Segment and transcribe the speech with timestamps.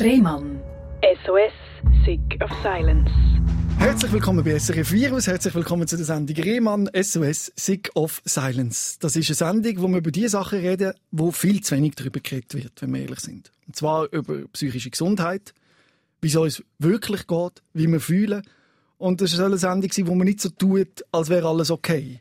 [0.00, 0.60] Rehmann.
[1.24, 1.52] SOS,
[2.04, 3.10] Sick of Silence.
[3.78, 8.98] Herzlich willkommen bei SRF Virus, herzlich willkommen zu der Sendung Rehmann SOS Sick of Silence.
[9.00, 12.20] Das ist eine Sendung, wo wir über die Sachen reden, wo viel zu wenig darüber
[12.20, 13.50] geredet wird, wenn wir ehrlich sind.
[13.66, 15.52] Und zwar über psychische Gesundheit,
[16.20, 18.42] wie es uns wirklich geht, wie wir fühlen.
[18.98, 22.20] Und das soll eine Sendung sein, wo man nicht so tut, als wäre alles okay.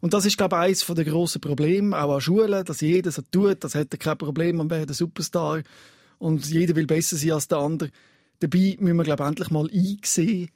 [0.00, 3.20] Und das ist, glaube ich, eines der grossen Probleme, auch an Schulen, dass jeder so
[3.30, 5.62] tut, das hätte kein Problem, man wäre der Superstar
[6.18, 7.90] und jeder will besser sein als der andere.
[8.40, 10.50] Dabei müssen wir, glaube ich, endlich mal einsehen,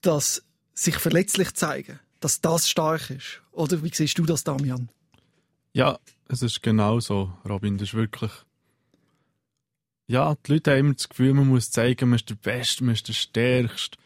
[0.00, 3.42] dass sich verletzlich zeigen, dass das stark ist.
[3.52, 4.88] Oder wie siehst du das, Damian?
[5.72, 5.98] Ja,
[6.28, 7.78] es ist genau so, Robin.
[7.78, 8.32] Das ist wirklich.
[10.06, 12.94] Ja, die Leute haben immer das Gefühl, man muss zeigen, man ist der Beste, man
[12.94, 13.98] ist der Stärkste.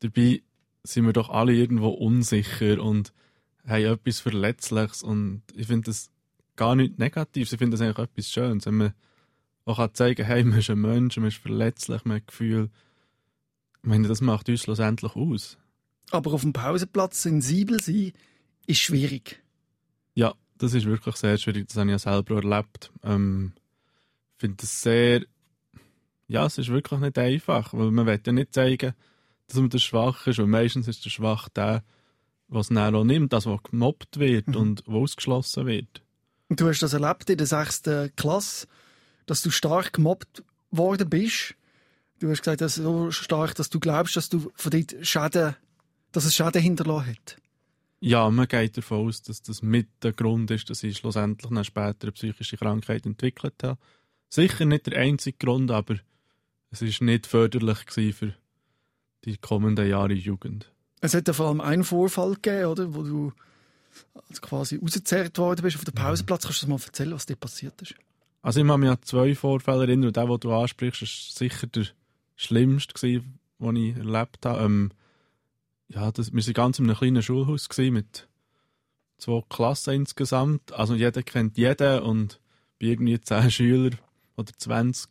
[0.00, 0.42] Dabei
[0.82, 3.12] sind wir doch alle irgendwo unsicher und
[3.66, 5.02] haben etwas Verletzliches.
[5.02, 6.10] Und ich finde das
[6.56, 7.52] gar nicht negativ.
[7.52, 8.94] Ich finde das eigentlich etwas Schönes, wenn man
[9.64, 12.70] auch kann zeigen hey, man ist ein Mensch, man ist verletzlich, man hat Gefühl.
[13.82, 15.58] Ich meine, das macht uns schlussendlich aus.
[16.10, 18.12] Aber auf dem Pausenplatz sensibel sein,
[18.66, 19.42] ist schwierig.
[20.14, 21.68] Ja, das ist wirklich sehr schwierig.
[21.68, 22.92] Das habe ich ja selber erlebt.
[23.02, 23.52] Ähm,
[24.34, 25.22] ich finde das sehr.
[26.28, 28.94] Ja, es ist wirklich nicht einfach, weil man will ja nicht zeigen,
[29.46, 31.84] dass man der Schwach ist, weil meistens ist der Schwach der,
[32.48, 34.56] was auch nimmt, das, was gemobbt wird mhm.
[34.56, 36.02] und wo ausgeschlossen wird.
[36.48, 38.66] Du hast das erlebt in der sechsten Klasse,
[39.26, 41.54] dass du stark gemobbt worden bist.
[42.18, 45.56] Du hast gesagt, dass so stark, dass du glaubst, dass du von dort Schäden,
[46.12, 47.36] dass es Schäden hinterlassen hat.
[48.00, 51.64] Ja, man geht davon aus, dass das mit der Grund ist, dass ich schlussendlich eine
[51.64, 53.78] später eine psychische Krankheit entwickelt habe.
[54.28, 55.96] Sicher nicht der einzige Grund, aber
[56.70, 57.78] es ist nicht förderlich
[58.14, 58.34] für
[59.24, 60.70] die kommenden Jahre Jugend.
[61.00, 63.32] Es hat ja vor allem einen Vorfall gegeben, oder, wo du
[64.40, 66.44] quasi rausgezerrt worden bist auf dem Pausenplatz.
[66.44, 67.94] Kannst du mal erzählen, was dir passiert ist?
[68.44, 71.66] Also ich habe mich an zwei Vorfälle erinnern und der, den du ansprichst, ist sicher
[71.66, 71.86] der
[72.36, 72.92] schlimmste
[73.58, 74.64] den ich erlebt habe.
[74.64, 74.90] Ähm,
[75.88, 78.28] ja, das, wir waren ganz in einem kleinen Schulhaus mit
[79.16, 80.72] zwei Klassen insgesamt.
[80.74, 82.38] Also jeder kennt jeden und
[82.78, 83.96] bei irgendwie zehn Schülern
[84.36, 85.08] oder 20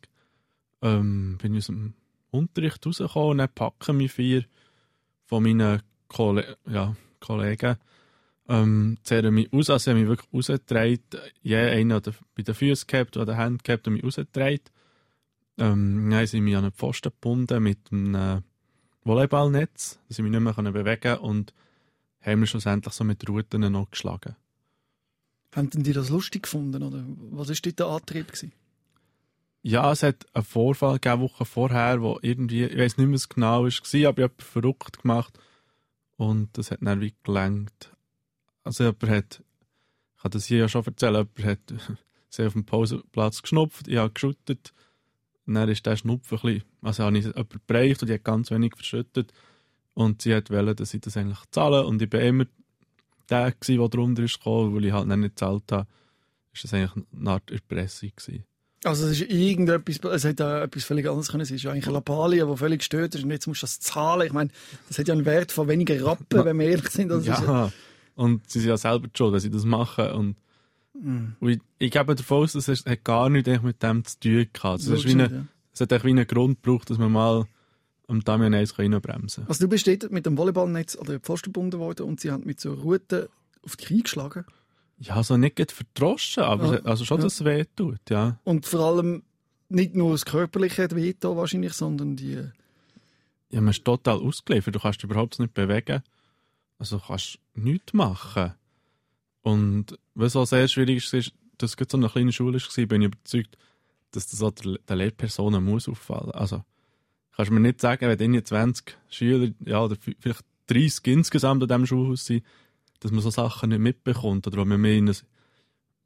[0.82, 1.94] ähm, bin ich aus dem
[2.30, 4.44] Unterricht rausgekommen und dann packen mich vier
[5.24, 7.78] von meinen Kolle ja, Kollegen
[8.48, 11.00] ähm, zehren mich aus, also sie haben mich wirklich rausgetragen,
[11.42, 14.60] je einer bei den Füßen gehabt oder den Händen gehabt und mich rausgetragen.
[15.56, 18.40] Ähm, dann sie mich an einen Pfosten gebunden mit einem äh,
[19.04, 21.54] Volleyballnetz, dass ich mich nicht mehr bewegen konnte und
[22.20, 24.36] haben mich schlussendlich so mit Routen noch geschlagen.
[25.54, 28.26] Haben die das lustig gefunden oder was war dort der Antrieb?
[28.26, 28.52] Gewesen?
[29.62, 33.28] Ja, es hat einen Vorfall gegeben, Wochen vorher, wo irgendwie, ich weiß nicht mehr, was
[33.28, 35.38] genau war, aber ich habe verrückt gemacht
[36.16, 37.93] und das hat dann wie gelenkt.
[38.64, 39.42] Also jemand hat,
[40.16, 41.96] ich kann das hier ja schon erzählen, jemand hat
[42.30, 44.72] sie auf dem Pausenplatz geschnupft, ich habe geschüttet
[45.46, 48.50] und dann ist der Schnupfen ein bisschen, also habe ich jemanden und die hat ganz
[48.50, 49.32] wenig verschüttet
[49.92, 52.46] und sie hat wollen, dass ich das eigentlich zahle und ich bin immer
[53.30, 55.86] der gewesen, der drunter ist gekommen, weil ich halt nicht gezahlt habe,
[56.52, 58.44] ist das eigentlich eine Art Erpressung gewesen.
[58.84, 61.40] Also es ist irgendetwas, es hätte auch etwas völlig anderes können.
[61.40, 64.26] Es ist eigentlich eine Lappalie, die völlig gestört ist und jetzt musst du das zahlen.
[64.26, 64.50] Ich meine,
[64.88, 67.10] das hat ja einen Wert von weniger Rappen, wenn wir ehrlich sind.
[67.10, 67.72] Also ja,
[68.14, 70.36] und sie sind ja selber schuld, wenn sie das machen und
[70.94, 71.48] mm.
[71.48, 74.64] ich, ich gebe davon aus, dass es hat gar nichts mit dem zu tun gehabt.
[74.64, 75.44] Also es, ist wie eine, ja.
[75.72, 77.46] es hat wie einen Grund gebraucht, dass man mal
[78.06, 79.48] am Damian 1 reinbremsen kann.
[79.48, 82.44] Also du bist dort mit dem Volleyballnetz an den Pfosten gebunden worden und sie haben
[82.44, 83.26] mit so Routen
[83.64, 84.44] auf die Knie geschlagen?
[84.98, 86.84] Ja, also nicht verdroschen, aber ja.
[86.84, 88.38] also schon, dass es weh tut, ja.
[88.44, 89.22] Und vor allem
[89.68, 92.42] nicht nur das Körperliche weh wahrscheinlich, sondern die...
[93.50, 96.02] Ja, man ist total ausgeliefert, du kannst dich überhaupt nicht bewegen.
[96.78, 98.54] Also kannst nichts machen.
[99.42, 103.02] Und was auch sehr schwierig ist, ist dass es so eine kleine Schule war, bin
[103.02, 103.56] ich überzeugt,
[104.10, 106.30] dass das auch der, der Lehrpersonen muss auffallen.
[106.32, 106.64] Also
[107.36, 111.86] kannst mir nicht sagen, wenn dann 20 Schüler, ja, oder vielleicht 30 insgesamt an diesem
[111.86, 112.44] Schulhaus sind,
[113.00, 114.46] dass man so Sachen nicht mitbekommt.
[114.46, 115.16] Oder wenn man mir in ein,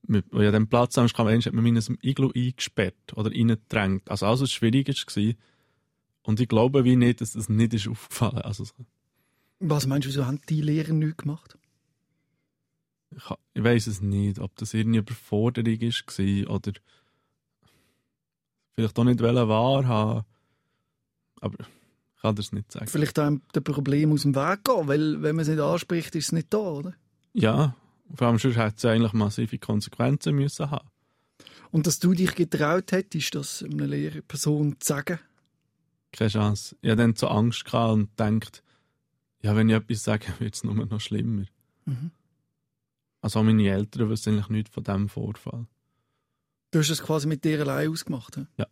[0.07, 4.11] mit, ja den Platz haben, kann man, hat man in ein Iglu eingesperrt oder reingedrängt.
[4.11, 5.35] Also alles, was schwierig war.
[6.23, 8.39] Und ich glaube wie nicht, dass das nicht ist aufgefallen.
[8.39, 8.65] Also,
[9.61, 11.59] was meinst du, wieso haben die Lehrer nichts gemacht?
[13.11, 13.23] Ich,
[13.55, 16.73] ich weiß es nicht, ob das irgendwie Überforderung war oder
[18.75, 20.25] vielleicht auch nicht wahrhaben
[21.41, 22.87] Aber ich kann das nicht sagen.
[22.87, 26.27] Vielleicht auch das Problem aus dem Weg gehen, weil wenn man es nicht anspricht, ist
[26.27, 26.95] es nicht da, oder?
[27.33, 27.75] Ja,
[28.15, 30.89] vor allem sonst hätte es eigentlich massive Konsequenzen müssen haben.
[31.71, 35.19] Und dass du dich getraut hättest, das einer Lehrperson zu sagen?
[36.13, 36.77] Keine Chance.
[36.81, 38.63] Ich hatte dann so Angst und gedacht,
[39.43, 41.45] ja, wenn ich etwas sage, wird es nur noch schlimmer.
[41.87, 42.11] Mhm.
[43.21, 45.67] Also meine Eltern wissen eigentlich nichts von diesem Vorfall.
[46.71, 48.37] Du hast es quasi mit dir allein ausgemacht?
[48.37, 48.47] He?
[48.59, 48.67] Ja.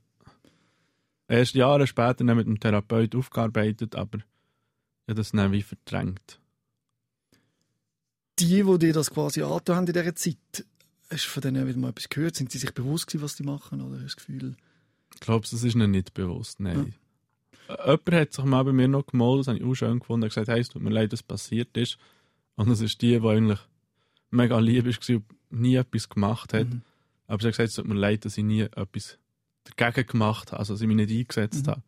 [1.29, 4.19] erst Jahre später mit dem Therapeut aufgearbeitet, aber
[5.09, 6.41] ja, das dann wie verdrängt.
[8.39, 10.67] Die, die dir das quasi angetan haben in dieser Zeit,
[11.09, 12.37] hast du von denen wieder mal etwas gehört?
[12.37, 13.81] Sind sie sich bewusst gewesen, was die machen?
[13.81, 14.57] Oder hast du das Gefühl...
[15.15, 16.89] Ich glaube, das ist ihnen nicht bewusst, nein.
[16.89, 17.06] Ja.
[17.69, 20.29] Jemand hat sich mal bei mir noch gemeldet, das habe ich auch schön gefunden, und
[20.29, 21.99] gesagt, hey, es tut mir leid, dass passiert ist.
[22.57, 23.61] Und das ist die, die eigentlich
[24.31, 26.69] mega lieb war und nie etwas gemacht hat.
[26.69, 26.83] Mhm.
[27.27, 29.19] Aber sie hat gesagt, es tut mir leid, dass ich nie etwas
[29.65, 31.71] dagegen gemacht habe, also dass ich mich nicht eingesetzt mhm.
[31.71, 31.83] habe.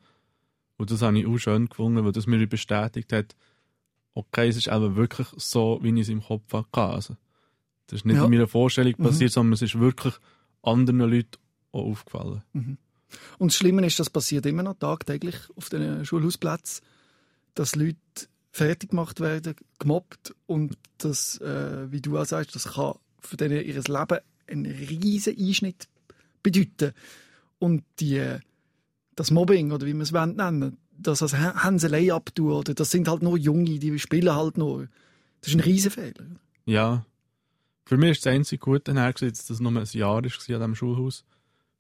[0.77, 3.35] Und das habe ich auch schön gefunden, weil das mir bestätigt hat,
[4.15, 6.81] okay, es ist eben wirklich so, wie ich es im Kopf hatte.
[6.81, 7.17] Also,
[7.87, 8.25] das ist nicht ja.
[8.25, 9.03] in meiner Vorstellung mhm.
[9.03, 10.15] passiert, sondern es ist wirklich
[10.63, 11.39] anderen Leuten
[11.73, 12.43] auch aufgefallen.
[12.53, 12.79] Mhm.
[13.39, 16.85] Und das Schlimme ist, das passiert immer noch tagtäglich auf den Schulhausplätzen,
[17.55, 17.97] dass Leute
[18.51, 23.65] fertig gemacht werden, gemobbt und das, äh, wie du auch sagst, das kann für denen
[23.65, 25.89] ihr Leben einen riesen Einschnitt
[26.43, 26.93] bedeuten.
[27.59, 28.39] Und die,
[29.17, 33.23] das Mobbing, oder wie man es nennen das als Hänselei abtun, oder das sind halt
[33.23, 34.89] nur Junge, die spielen halt nur.
[35.41, 36.25] Das ist ein Riesenfehler.
[36.65, 37.05] Ja.
[37.85, 41.25] Für mich ist das einzige Gute dass das nur ein Jahr war an diesem Schulhaus,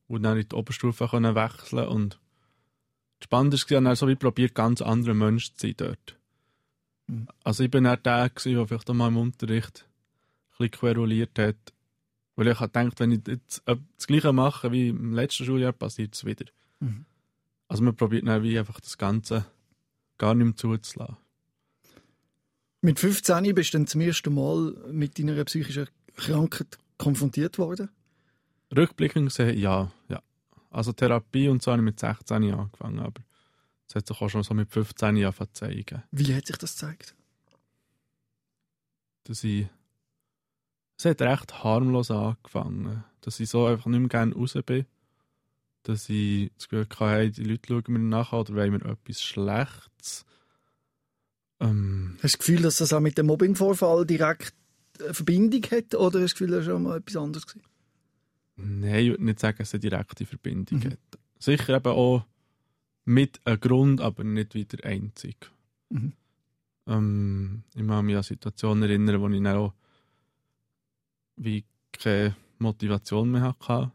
[0.09, 1.89] wo dann in die Oberstufe wechseln konnte.
[1.89, 2.19] Und
[3.23, 6.19] spannend war, dass er so wie probiert, ganz andere Menschen zu sein dort.
[7.07, 7.29] Mhm.
[7.45, 11.73] Also ich bin dann der, der vielleicht auch mal im Unterricht ein bisschen queruliert hat,
[12.37, 16.15] weil ich habe gedacht, wenn ich jetzt das Gleiche mache wie im letzten Schuljahr, passiert
[16.15, 16.47] es wieder.
[16.81, 17.05] Mhm.
[17.69, 19.45] Also man probiert dann wie einfach das Ganze
[20.17, 21.17] gar nicht mehr zuzulassen.
[22.81, 27.91] Mit 15 bist du dann zum ersten Mal mit deiner psychischen Krankheit konfrontiert worden?
[28.77, 30.23] Rückblickend gesehen, ja, ja.
[30.71, 33.23] Also Therapie und so habe ich mit 16 angefangen, aber
[33.89, 36.03] es hat sich auch schon so mit 15 Jahren zeigen.
[36.11, 37.15] Wie hat sich das gezeigt?
[39.25, 39.67] Dass ich
[40.99, 43.05] es hat recht harmlos angefangen.
[43.21, 44.85] Dass ich so einfach nicht mehr gerne raus bin.
[45.85, 49.23] Dass ich das Gefühl hatte, hey, die Leute schauen mir nach oder wollen mir etwas
[49.23, 50.27] Schlechtes.
[51.61, 54.55] Ähm, hast du das Gefühl, dass das auch mit dem Mobbingvorfall direkt
[55.01, 55.95] eine Verbindung hat?
[55.95, 57.47] Oder hast du das Gefühl, das war schon mal etwas anderes?
[57.47, 57.67] Gewesen?
[58.59, 60.91] Nein, ich würde nicht sagen, dass es eine direkte Verbindung mhm.
[60.91, 60.99] hat.
[61.39, 62.25] Sicher eben auch
[63.05, 65.51] mit einem Grund, aber nicht wieder einzig.
[65.91, 66.13] Mhm.
[66.87, 69.75] Ähm, ich kann mich an Situationen erinnern, wo ich dann auch
[71.37, 73.93] wie keine Motivation mehr hatte,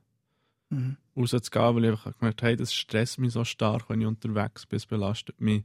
[0.70, 0.98] mhm.
[1.18, 4.66] rauszugehen, weil ich einfach gemerkt habe, hey, das stresst mich so stark, wenn ich unterwegs
[4.66, 5.64] bin, es belastet mich.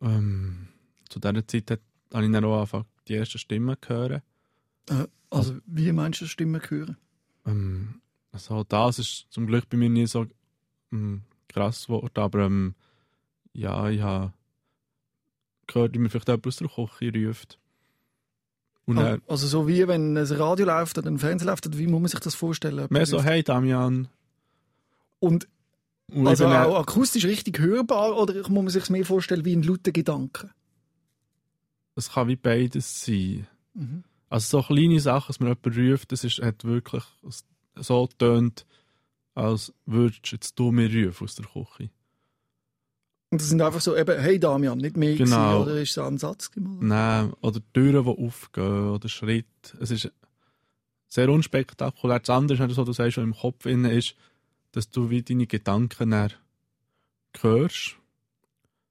[0.00, 0.68] Ähm,
[1.08, 1.80] zu dieser Zeit hat,
[2.12, 4.22] habe ich dann auch angefangen, die ersten Stimmen zu hören.
[4.88, 6.96] Äh, also, wie meinst du Stimmen hören?
[7.46, 8.00] Ähm,
[8.32, 10.26] also das ist zum Glück bei mir nie so
[10.92, 12.74] ähm, krass geworden, aber ähm,
[13.52, 14.32] ja, ich habe
[15.66, 17.58] gehört, wie mir vielleicht jemand aus der Küche ruft.
[18.86, 22.00] Und also, also so wie wenn ein Radio läuft oder ein Fernsehen läuft, wie muss
[22.00, 22.86] man sich das vorstellen?
[22.90, 24.08] Mehr so, hey Damian.
[25.20, 25.48] Und,
[26.12, 29.62] und also auch akustisch richtig hörbar oder muss man sich es mehr vorstellen wie ein
[29.62, 30.50] lauter Gedanke?
[31.96, 33.46] Es kann wie beides sein.
[33.72, 34.04] Mhm.
[34.34, 37.04] Also so kleine Sachen, dass man jemanden ruft, das ist, hat wirklich
[37.76, 38.66] so tönt,
[39.32, 41.90] als würdest jetzt du mir rufen aus der Küche.
[43.30, 45.60] Und das sind einfach so eben, hey Damian, nicht mehr genau.
[45.60, 46.82] gewesen, oder ist das ein Satz gemacht?
[46.82, 49.76] Nein, oder Türen, die aufgehen, oder Schritt.
[49.78, 50.10] Es ist
[51.06, 52.18] sehr unspektakulär.
[52.18, 54.16] Das andere ist, so, du sagst, schon im Kopf innen ist,
[54.72, 56.32] dass du wie deine Gedanken
[57.40, 57.98] hörst.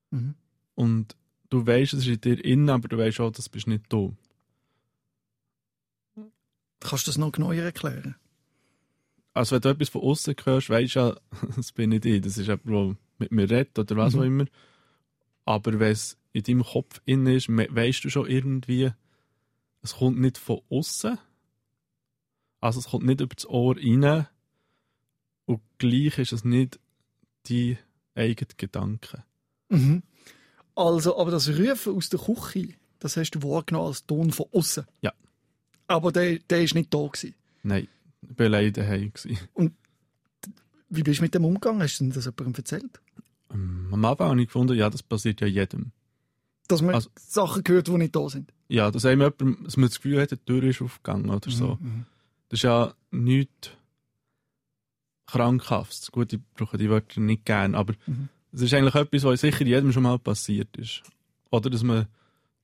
[0.09, 0.35] Mhm.
[0.75, 1.17] Und
[1.49, 4.15] du weißt, es ist in dir innen, aber du weißt auch, das bist nicht du.
[6.83, 8.15] Kannst du das noch genauer erklären?
[9.33, 11.15] Also wenn du etwas von außen hörst, weißt du ja,
[11.55, 12.21] das bin nicht ich.
[12.21, 14.19] Das ist jemand, mit mir redet oder was mhm.
[14.19, 14.45] auch immer.
[15.45, 18.91] Aber wenn es in deinem Kopf innen ist, weißt du schon irgendwie,
[19.81, 21.17] es kommt nicht von außen.
[22.61, 24.27] Also es kommt nicht über das Ohr rein.
[25.45, 26.79] Und gleich ist es nicht
[27.47, 27.77] die
[28.15, 29.23] eigenen Gedanken.
[29.69, 30.03] Mhm.
[30.75, 34.85] Also, aber das Rufen aus der Küche, das hast du wahrgenommen als Ton von außen.
[35.01, 35.13] Ja.
[35.87, 37.35] Aber der, ist nicht da gewesen.
[37.63, 37.87] Nein,
[38.21, 39.11] ich war daheim.
[39.53, 39.73] Und
[40.89, 41.81] wie bist du mit dem umgegangen?
[41.81, 43.01] Hast du das jemandem erzählt?
[43.51, 45.91] Ähm, am Anfang habe ich gefunden, ja, das passiert ja jedem.
[46.67, 48.53] Dass man also, Sachen hört, die nicht da sind?
[48.67, 51.77] Ja, dass, einem jemand, dass man das Gefühl hat, die Tür ist aufgegangen oder so.
[51.79, 52.05] Mhm, mhm.
[52.49, 53.71] Das ist ja nichts
[55.27, 56.11] Krankhaftes.
[56.11, 58.29] Gut, ich brauche die Wörter nicht gerne, aber mhm.
[58.51, 61.03] es ist eigentlich etwas, was sicher jedem schon mal passiert ist.
[61.49, 62.07] Oder dass man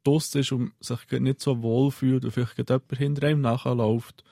[0.03, 4.24] draussen ist und sich nicht so wohl fühlt und vielleicht jemand hinter einem nachläuft.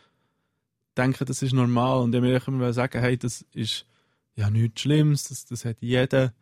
[0.95, 3.85] Denke, das ist normal und ich mir immer sagen, hey, das ist
[4.35, 6.33] ja nichts Schlimmes, das, das hat jeder.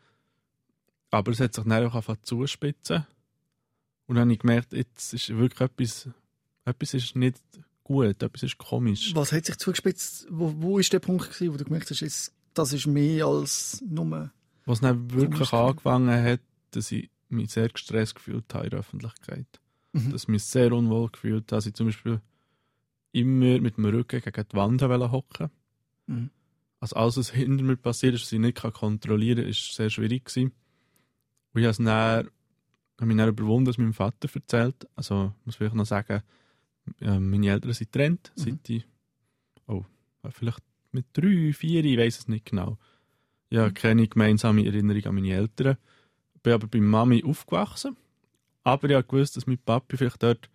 [1.12, 3.05] Aber es hat sich dann auch einfach zuspitzen.
[4.08, 6.10] Und dann habe ich gemerkt, jetzt ist wirklich etwas,
[6.65, 7.41] etwas ist nicht
[7.84, 9.15] gut, etwas ist komisch.
[9.15, 10.27] Was hat sich zugespitzt?
[10.29, 13.84] Wo, wo ist der Punkt gewesen, wo du gemerkt hast, jetzt, das ist mehr als
[13.88, 14.32] nur
[14.65, 16.41] Was dann wirklich angefangen hat,
[16.72, 19.48] dass ich mich sehr gestresst gefühlt habe in der Öffentlichkeit.
[19.94, 20.12] Mhm.
[20.12, 22.22] Dass ich mich sehr unwohl gefühlt habe, dass ich zum Beispiel
[23.12, 25.50] immer mit dem Rücken gegen die Wand hocken.
[26.08, 26.29] Mhm.
[26.79, 30.25] Also alles, was hinter mir passiert ist, was ich nicht kontrollieren kann, ist sehr schwierig
[30.25, 30.51] gewesen.
[31.53, 34.88] Und ich habe es dann, habe mich dann überwunden, das meinem Vater erzählt.
[34.96, 36.22] Also, ich muss vielleicht noch sagen,
[37.00, 38.41] äh, meine Eltern sind getrennt, Mhm.
[38.41, 38.86] seit ich,
[39.67, 39.86] oh,
[40.29, 42.77] vielleicht mit drei, vier, ich weiß es nicht genau.
[43.50, 45.77] Ich habe keine gemeinsame Erinnerung an meine Eltern.
[46.46, 47.98] Bin aber bei Mami aufgewachsen.
[48.64, 50.48] Aber ich habe gewusst, dass mein Papi vielleicht dort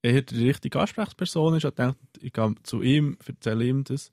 [0.00, 1.64] eher die richtige Ansprechperson ist.
[1.64, 4.10] Ich gedacht, ich gehe zu ihm, erzähle ihm das.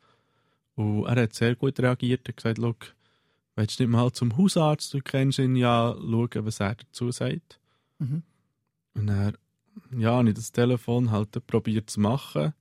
[0.75, 2.27] Und er hat sehr gut reagiert.
[2.27, 2.75] Er hat gesagt, «Schau,
[3.55, 7.57] willst du nicht mal zum Hausarzt, du kennst ihn ja, schauen, was er dazu sagt.
[7.99, 8.23] Mhm.
[8.95, 9.33] Und er,
[9.97, 12.53] ja, habe ich das Telefon halt probiert zu machen.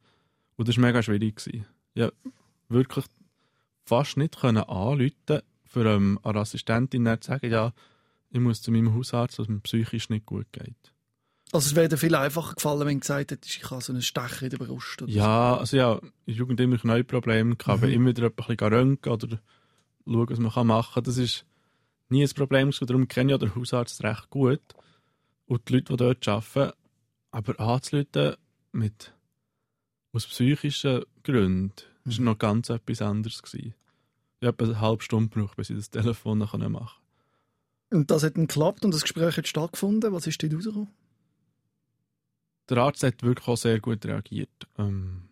[0.54, 1.34] Und das war mega schwierig.
[1.34, 1.66] Gewesen.
[1.96, 2.12] Ja,
[2.68, 3.06] wirklich
[3.84, 7.72] fast nicht können anrufen für ähm, eine Assistentin zu sagen, ja,
[8.30, 10.74] ich muss zu meinem Hausarzt, dass es mir psychisch nicht gut geht.
[11.52, 14.02] Also es wäre dir viel einfacher gefallen, wenn du gesagt hättest, ich habe so einen
[14.02, 15.00] Stecher in der Brust.
[15.00, 17.88] Oder Ja, also ja, in der Jugend immer neue Probleme gehabt, Mhm.
[17.88, 19.28] immer wieder ein bisschen röntgen oder
[20.04, 21.04] schauen, was man machen kann.
[21.04, 21.46] Das ist
[22.10, 24.60] nie ein Problem gewesen, darum kenne ich ja den Hausarzt recht gut.
[25.46, 26.72] Und die Leute, die dort arbeiten,
[27.30, 28.34] aber anzuleuten
[28.72, 29.14] mit
[30.12, 31.72] aus psychischen Gründen,
[32.04, 32.24] war Mhm.
[32.24, 33.42] noch ganz etwas anderes.
[33.42, 33.74] Gewesen.
[34.40, 36.90] Ich habe eine halbe Stunde gebraucht, bis ich das Telefon noch machen konnte.
[37.90, 40.12] Und das hat dann geklappt und das Gespräch hat stattgefunden.
[40.12, 40.88] Was ist dort rausgekommen?
[42.68, 44.68] der Arzt hat wirklich auch sehr gut reagiert.
[44.76, 45.28] Ähm,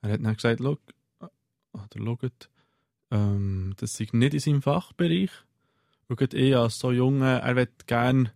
[0.00, 0.78] er hat dann gesagt, «Schau,
[1.20, 1.26] äh,
[1.72, 2.50] oder schaut,
[3.10, 5.30] ähm, das sei nicht in seinem Fachbereich.
[6.08, 8.32] Schaut, ich als so Junge, er wird gerne,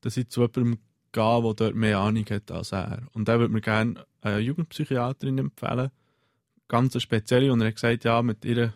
[0.00, 0.78] dass ich zu jemandem
[1.12, 3.02] gehe, der dort mehr Ahnung hat als er.
[3.12, 5.90] Und er würde mir gerne eine Jugendpsychiaterin empfehlen.
[6.68, 7.52] Ganz eine spezielle.
[7.52, 8.72] Und er hat gesagt, ja, mit ihr,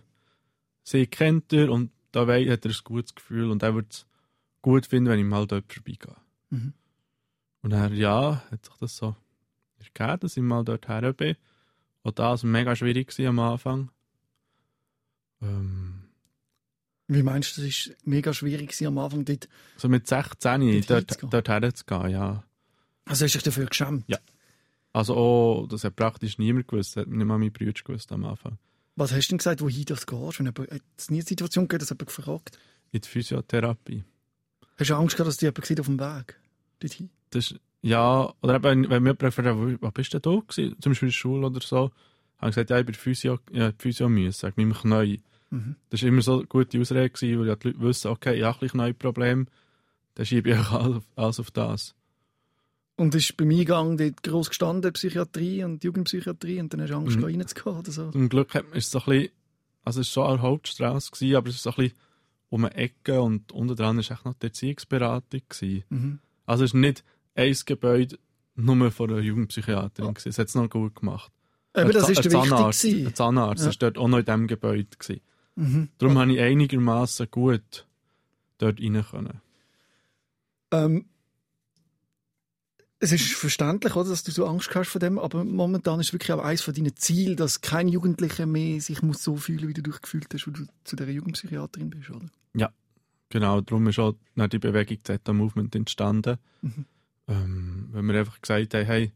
[0.91, 4.07] sie kennt er und da hat er ein gutes Gefühl und er würde es
[4.63, 6.17] gut finden, wenn ich mal dort vorbeigehe.
[6.51, 6.75] Mhm.
[7.63, 9.15] Und dann, ja, hat sich das so
[9.79, 11.37] ergeben, dass ich mal dort her bin.
[12.03, 13.91] Auch das war mega schwierig am Anfang.
[15.43, 16.09] Ähm,
[17.07, 19.49] Wie meinst du, das war mega schwierig am Anfang dort?
[19.77, 22.45] so mit 16 Dort dort, dort herzugehen, ja.
[23.05, 24.05] Also hast du dich dafür geschämt?
[24.09, 24.19] Ja.
[24.93, 28.25] Also auch, das hat praktisch niemand gewusst, das hat nicht mal mein Bruder gewusst am
[28.25, 28.59] Anfang.
[29.01, 30.39] Was hast du denn gesagt, wohin das gehst?
[30.41, 32.59] Wenn jemand, hat es nie eine Situation gegeben, dass jemand gefragt
[32.93, 34.05] In der Physiotherapie.
[34.79, 36.39] Hast du Angst gehabt, dass dich jemand sieht auf dem Weg
[36.81, 37.09] dorthin?
[37.31, 40.77] Das ja, oder eben, wenn mir jemand fragt, wo, wo bist du denn da gewesen?
[40.83, 41.93] Zum Beispiel in der Schule oder so,
[42.37, 45.23] habe ich gesagt, ja, ich bin Physio, ja, Physio müssen, mit meinem Knie.
[45.49, 45.77] Mhm.
[45.89, 48.59] Das war immer so eine gute Ausrede, gewesen, weil die Leute wissen, okay, ich habe
[48.59, 49.47] ein bisschen Knieproblem,
[50.15, 50.59] dann schiebe ich
[51.17, 51.95] alles auf das.
[53.01, 57.17] Und ist beim Eingang dort gross gestanden, Psychiatrie und Jugendpsychiatrie, und dann hast du Angst,
[57.17, 57.25] Mhm.
[57.25, 58.11] reinzugehen oder so?
[58.11, 59.31] Zum Glück hat- ist es so ein bisschen,
[59.85, 61.97] also es war schon eine Hauptstraße, gewesen, aber es ist so ein bisschen
[62.51, 65.41] um eine Ecke und unten dran war echt noch die Erziehungsberatung.
[65.49, 65.85] Gewesen.
[65.89, 66.19] Mhm.
[66.45, 67.03] Also es ist nicht
[67.35, 68.19] ein Gebäude
[68.57, 70.13] nur von einer Jugendpsychiaterin.
[70.13, 70.29] gewesen.
[70.29, 71.33] Es hat es noch gut gemacht.
[71.75, 73.07] Eben, das ist Za- der Zahnarzt, gewesen.
[73.07, 73.71] Ein Zahnarzt Ja.
[73.71, 74.89] ist dort auch noch in diesem Gebäude.
[74.99, 75.21] Gewesen.
[75.55, 75.89] Mhm.
[75.99, 77.87] Darum habe ich einigermaßen gut
[78.59, 79.41] dort rein können.
[80.73, 81.07] Ähm,
[83.01, 86.33] es ist verständlich, oder, dass du so Angst hast vor dem, aber momentan ist wirklich
[86.33, 89.83] auch eines von deinen Zielen, dass kein Jugendlicher mehr sich muss so fühlen, wie du
[89.83, 92.29] dich gefühlt hast, wo du zu dieser Jugendpsychiaterin bist, oder?
[93.31, 96.37] Genau, darum ist auch die Bewegung Zeta Movement entstanden.
[96.63, 96.85] Mhm.
[97.29, 99.13] Ähm, wenn wir einfach gesagt haben, hey,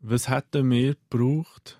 [0.00, 1.78] was hätten wir gebraucht?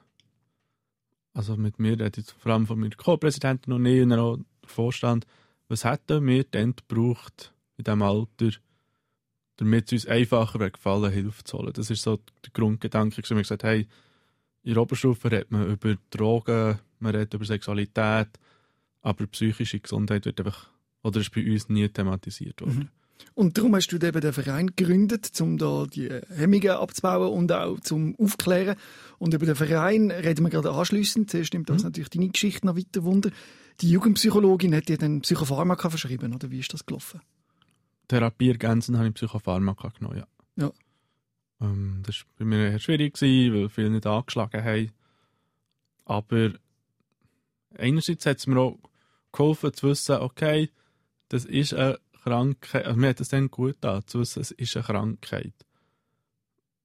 [1.32, 5.26] Also mit mir, rede ich vor allem von meiner Co-Präsidentin und ich und auch Vorstand,
[5.68, 8.50] was hätten wir denn gebraucht in diesem Alter,
[9.62, 11.72] damit es uns einfacher wäre gefallen, Hilfe zu holen?
[11.72, 13.18] Das ist so der Grundgedanke.
[13.18, 13.86] Wir haben gesagt, hey,
[14.64, 18.28] in der Oberstufe redet man über Drogen, man redet über Sexualität,
[19.00, 20.68] aber psychische Gesundheit wird einfach,
[21.02, 22.78] oder ist bei uns nie thematisiert worden.
[22.78, 22.88] Mhm.
[23.34, 27.78] Und darum hast du eben den Verein gegründet, um da die Hemmungen abzubauen und auch
[27.80, 28.76] zum Aufklären.
[29.18, 31.30] Und über den Verein reden wir gerade anschliessend.
[31.30, 31.88] Zuerst nimmt das Mhm.
[31.88, 33.30] natürlich deine Geschichte noch weiter Wunder.
[33.80, 37.20] Die Jugendpsychologin hat dir dann Psychopharmaka verschrieben, oder wie ist das gelaufen?
[38.08, 40.26] Therapie ergänzend habe ich Psychopharmaka genommen, ja.
[40.56, 40.72] Ja.
[41.60, 44.92] Ähm, das war bei mir eher schwierig, gewesen, weil viele nicht angeschlagen haben.
[46.04, 46.52] Aber
[47.76, 48.78] einerseits hat es mir auch
[49.32, 50.70] geholfen zu wissen, okay,
[51.28, 54.76] das ist eine Krankheit, also mir hat es dann gut an, zu wissen, es ist
[54.76, 55.54] eine Krankheit.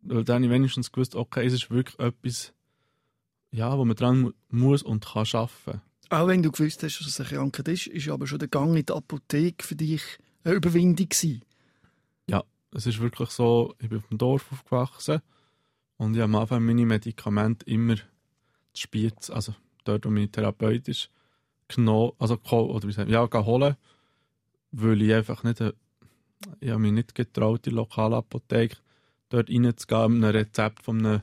[0.01, 2.53] Weil dann habe ich wenigstens gewusst, okay, es ist wirklich etwas,
[3.51, 5.81] ja, wo man dran mu- muss und kann arbeiten.
[6.09, 8.77] Auch wenn du gewusst hast, dass es eine Krankheit ist, ist aber schon der Gang
[8.77, 10.01] in die Apotheke für dich
[10.47, 11.41] eine Überwindung gewesen.
[12.71, 15.21] es ist wirklich so, ich bin auf dem Dorf aufgewachsen
[15.97, 18.03] und ich habe am Anfang meine Medikamente immer zu
[18.73, 21.09] Spiez, also dort, wo mein Therapeut ist,
[21.67, 23.75] genommen, also oder wie sagt, man, ja, holen,
[24.71, 25.73] weil ich einfach nicht, äh,
[26.59, 28.77] ich habe mich nicht getraut, in die lokale Apotheke
[29.29, 31.21] dort reinzugehen mit einem Rezept von einem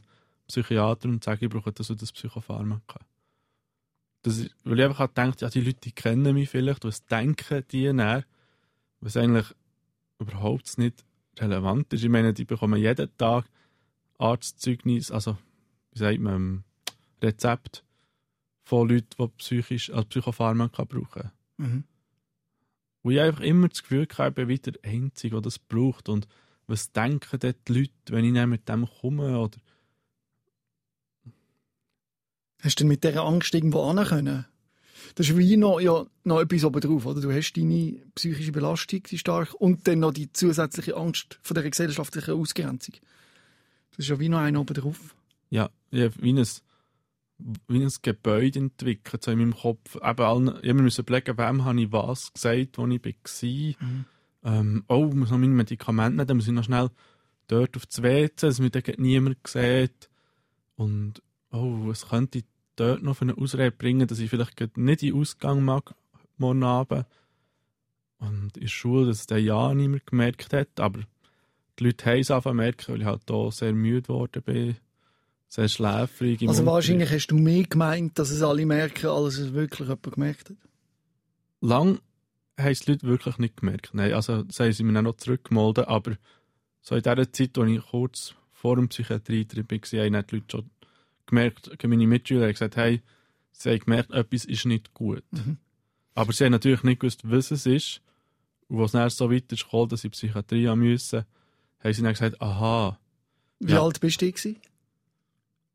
[0.48, 3.00] Psychiater und zu sagen, ich brauche das und das Psychopharmaka.
[4.22, 7.64] Das ist, weil ich einfach gedacht ja, die Leute die kennen mich vielleicht, was denken
[7.70, 8.24] die näher,
[9.04, 9.46] was eigentlich
[10.18, 11.04] überhaupt nicht
[11.38, 12.02] relevant ist.
[12.02, 13.44] Ich meine, die bekommen jeden Tag
[14.18, 15.36] Arztzeugnis, also
[15.92, 16.64] wie sagt man, ähm,
[17.22, 17.84] Rezept
[18.62, 21.30] von Leuten, die psychisch, also Psychopharmaka brauchen.
[21.58, 21.84] Mhm.
[23.02, 26.08] Wo ich einfach immer das Gefühl habe, ich bin wieder der Einzige, der das braucht.
[26.08, 26.26] Und
[26.66, 29.38] was denken dort die Leute, wenn ich mit dem komme?
[29.38, 29.58] Oder
[32.62, 34.46] Hast du denn mit dieser Angst irgendwo hin können?
[35.14, 37.20] Das ist wie noch, ja, noch etwas oben drauf, oder?
[37.20, 41.68] Du hast deine psychische Belastung, die stark, und dann noch die zusätzliche Angst von der
[41.70, 42.96] gesellschaftlichen Ausgrenzung.
[43.90, 45.14] Das ist ja wie noch ein oben drauf.
[45.50, 46.46] ja, habe wie ein,
[47.68, 49.94] wie ein Gebäude entwickelt, so in meinem Kopf.
[49.94, 53.88] Eben allen, ich musste überlegen, wem habe ich was gesagt, wo ich war.
[53.88, 54.04] Mhm.
[54.42, 56.90] Ähm, oh, ich muss noch meine Medikamente nehmen, dann muss ich noch schnell
[57.46, 60.10] dort auf das WC, dass mir dann niemand sieht.
[60.76, 62.42] Und, oh, was könnte
[62.76, 65.94] dort noch für eine Ausrede bringen, dass ich vielleicht nicht in den Ausgang mag,
[66.36, 67.06] morgen Abend.
[68.18, 71.00] Und in der Schule, dass es der ja niemand gemerkt hat, aber
[71.78, 74.76] die Leute haben es zu merken, weil ich halt da sehr müde geworden bin,
[75.48, 76.40] sehr schläfrig.
[76.42, 76.66] Also Unterricht.
[76.66, 80.56] wahrscheinlich hast du mehr gemeint, dass es alle merken, als es wirklich jemand gemerkt hat.
[81.60, 82.00] lang
[82.58, 83.90] haben es die Leute wirklich nicht gemerkt.
[83.92, 86.16] Nein, also das haben sie mir noch zurückgemeldet, aber
[86.80, 90.70] so in der Zeit, als ich kurz vor dem Psychiatrie-Trip war, haben die Leute schon
[91.26, 93.02] gemerkt, meine Mitschüler haben gesagt, hey,
[93.52, 95.24] sie haben gemerkt, etwas ist nicht gut.
[95.32, 95.58] Mhm.
[96.14, 98.00] Aber sie haben natürlich nicht gewusst, was es ist.
[98.68, 101.24] Und als es dann so weit ist gekommen, dass sie Psychiatrie haben müssen,
[101.80, 102.98] haben sie dann gesagt, aha,
[103.60, 103.82] Wie Ja.
[103.82, 104.56] alt bist du gewesen?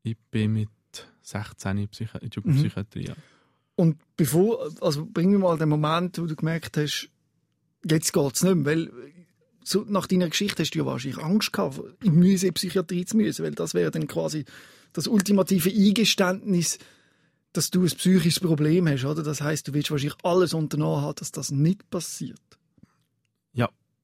[0.02, 0.68] ich bin mit
[1.22, 2.44] 16 in, Psychi in die Mhm.
[2.46, 3.08] Jugendpsychiatrie.
[3.08, 3.14] ja.
[3.76, 7.08] Und bevor, also bring mir mal den Moment, wo du gemerkt hast,
[7.88, 8.90] jetzt geht's nicht mehr, weil
[9.64, 13.44] so nach deiner Geschichte hast du ja wahrscheinlich Angst gehabt, in die Psychiatrie zu müssen,
[13.44, 14.44] weil das wäre dann quasi
[14.92, 16.78] das ultimative Eingeständnis,
[17.52, 19.22] dass du ein psychisches Problem hast, oder?
[19.22, 22.40] Das heißt, du willst wahrscheinlich alles unternommen haben, dass das nicht passiert.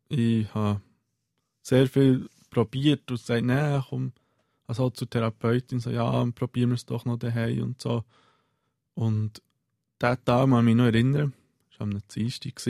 [0.08, 0.80] ich habe
[1.62, 4.12] sehr viel probiert und gesagt, nein, komm,
[4.66, 8.04] also zur Therapeutin, so, ja, probieren wir es doch noch daheim und so.
[8.94, 9.42] Und
[10.02, 11.32] diesen Tag kann ich mich noch erinnern,
[11.70, 12.60] das war am Dienstag,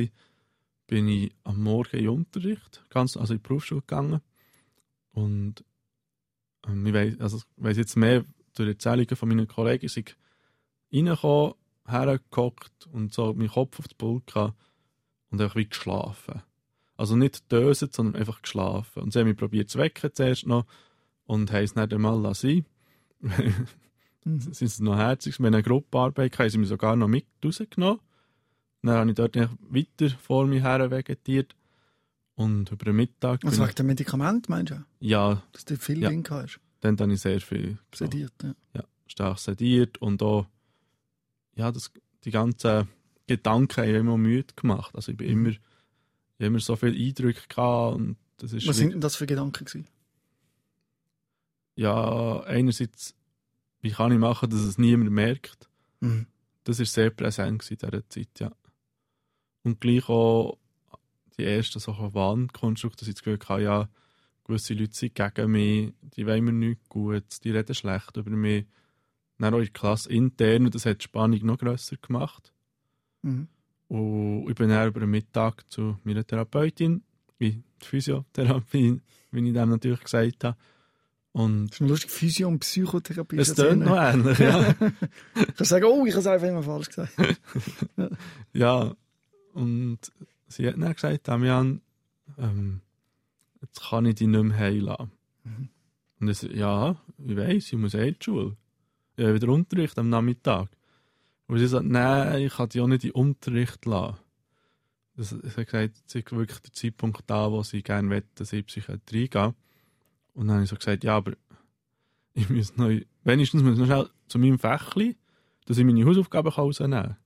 [0.87, 4.21] bin ich am Morgen in Unterricht, ganz, also in die Berufsschule gegangen.
[5.13, 5.65] Und
[6.67, 10.17] ähm, ich weiss, also, ich weiss jetzt mehr durch Erzählungen von meinen Kollegen, sind
[10.93, 11.55] reingekommen,
[11.87, 14.55] hergehockt und so meinen Kopf auf den Pult gehabt
[15.31, 16.43] und einfach wie geschlafen.
[16.97, 19.03] Also nicht döset, sondern einfach geschlafen.
[19.03, 20.67] Und sie haben mich probiert zu wecken zuerst noch
[21.25, 22.65] und haben es nicht einmal lassen.
[24.25, 24.41] Mhm.
[24.41, 25.39] Sie sind noch herzig.
[25.39, 28.01] Wir haben eine Gruppenarbeit gehabt, haben sie mich sogar noch mit rausgenommen.
[28.87, 31.55] Dann habe ich dort weiter vor mir her vegetiert.
[32.35, 34.85] Und über den Mittag, Also wegen dem Medikament, meinst du?
[35.01, 36.11] ja, Dass du viel Ja.
[36.11, 38.33] drin hast, dann habe ich sehr viel so, sediert.
[38.43, 38.55] Ja.
[38.75, 40.47] ja, stark sediert und auch
[41.55, 41.91] ja, das,
[42.25, 42.89] die ganzen
[43.27, 44.95] Gedanken haben immer müde gemacht.
[44.95, 45.47] Also ich bin Mhm.
[45.47, 45.59] immer, ich
[46.37, 49.65] habe immer so viele Eindrücke gehabt und das ist Was sind denn das für Gedanken
[49.65, 49.87] gewesen?
[51.75, 53.15] ja, einerseits,
[53.81, 55.69] wie kann ich machen, dass es niemand merkt?
[56.01, 56.27] Mhm.
[56.65, 58.53] Das war sehr präsent in dieser Zeit, ja.
[59.67, 60.59] Und gleich auch
[61.37, 63.89] die ersten so Wahnkonstrukte, dass ich das Gefühl hatte, ja,
[64.45, 68.65] gewisse Leute sind gegen mich, die wollen mir nichts Gutes, die reden schlecht über mich.
[69.39, 72.53] Dann auch in der Klasse intern, und das hat die Spannung noch grösser gemacht.
[73.23, 73.49] Mhm.
[73.89, 77.03] Und ich bin dann über den Mittag zu meiner Therapeutin,
[77.41, 79.01] in die Physiotherapie,
[79.33, 80.57] wie ich dem natürlich gesagt habe.
[81.33, 83.37] Und Das ist lustig, Physio- und Psychotherapie.
[83.39, 84.75] es tönt noch ähnlich, ja.
[85.35, 87.13] Ich kann sagen, oh, ich habe es einfach immer falsch gesagt.
[88.53, 88.95] Ja,
[89.57, 89.99] und
[90.49, 91.81] sie hat dann gesagt, Damian,
[92.37, 92.83] ähm,
[93.63, 95.11] jetzt kann ich dich nicht mehr heilen.
[95.45, 95.69] Mhm.
[96.21, 98.57] Und ich so, ja, ich weiss, ich muss eh in die Schule.
[99.17, 100.69] Ich habe wieder Unterricht am Nachmittag.
[101.47, 104.19] Und sie sagt, nein, ich kann dich auch nicht in den Unterricht lassen.
[105.17, 108.53] Das, sie hat gesagt, es ist wirklich der Zeitpunkt da, wo sie gerne will, dass
[108.53, 109.55] ich in die Psychiatrie gehe.
[110.35, 111.33] Und dann habe ich so gesagt, ja, aber
[112.35, 112.91] ich muss noch,
[113.25, 115.17] wenigstens muss ich noch schnell zu meinem Fächli,
[115.65, 117.17] dass ich meine Hausaufgaben rausnehmen kann.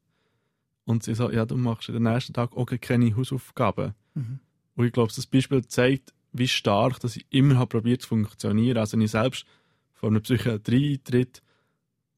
[0.91, 3.95] Und sie so, ja, du machst den nächsten Tag auch keine Hausaufgaben.
[4.15, 4.41] Mhm.
[4.75, 8.77] Und ich glaube, das Beispiel zeigt, wie stark dass ich immer habe probiert zu funktionieren.
[8.77, 9.45] Also wenn ich selbst
[9.93, 11.43] vor einer Psychiatrie eintritt,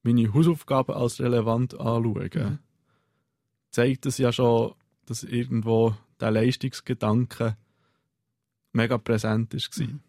[0.02, 2.58] meine Hausaufgaben als relevant anschauen, Mhm.
[3.70, 7.56] zeigt das ja schon, dass irgendwo der Leistungsgedanke
[8.72, 9.86] mega präsent war.
[9.86, 10.00] Mhm.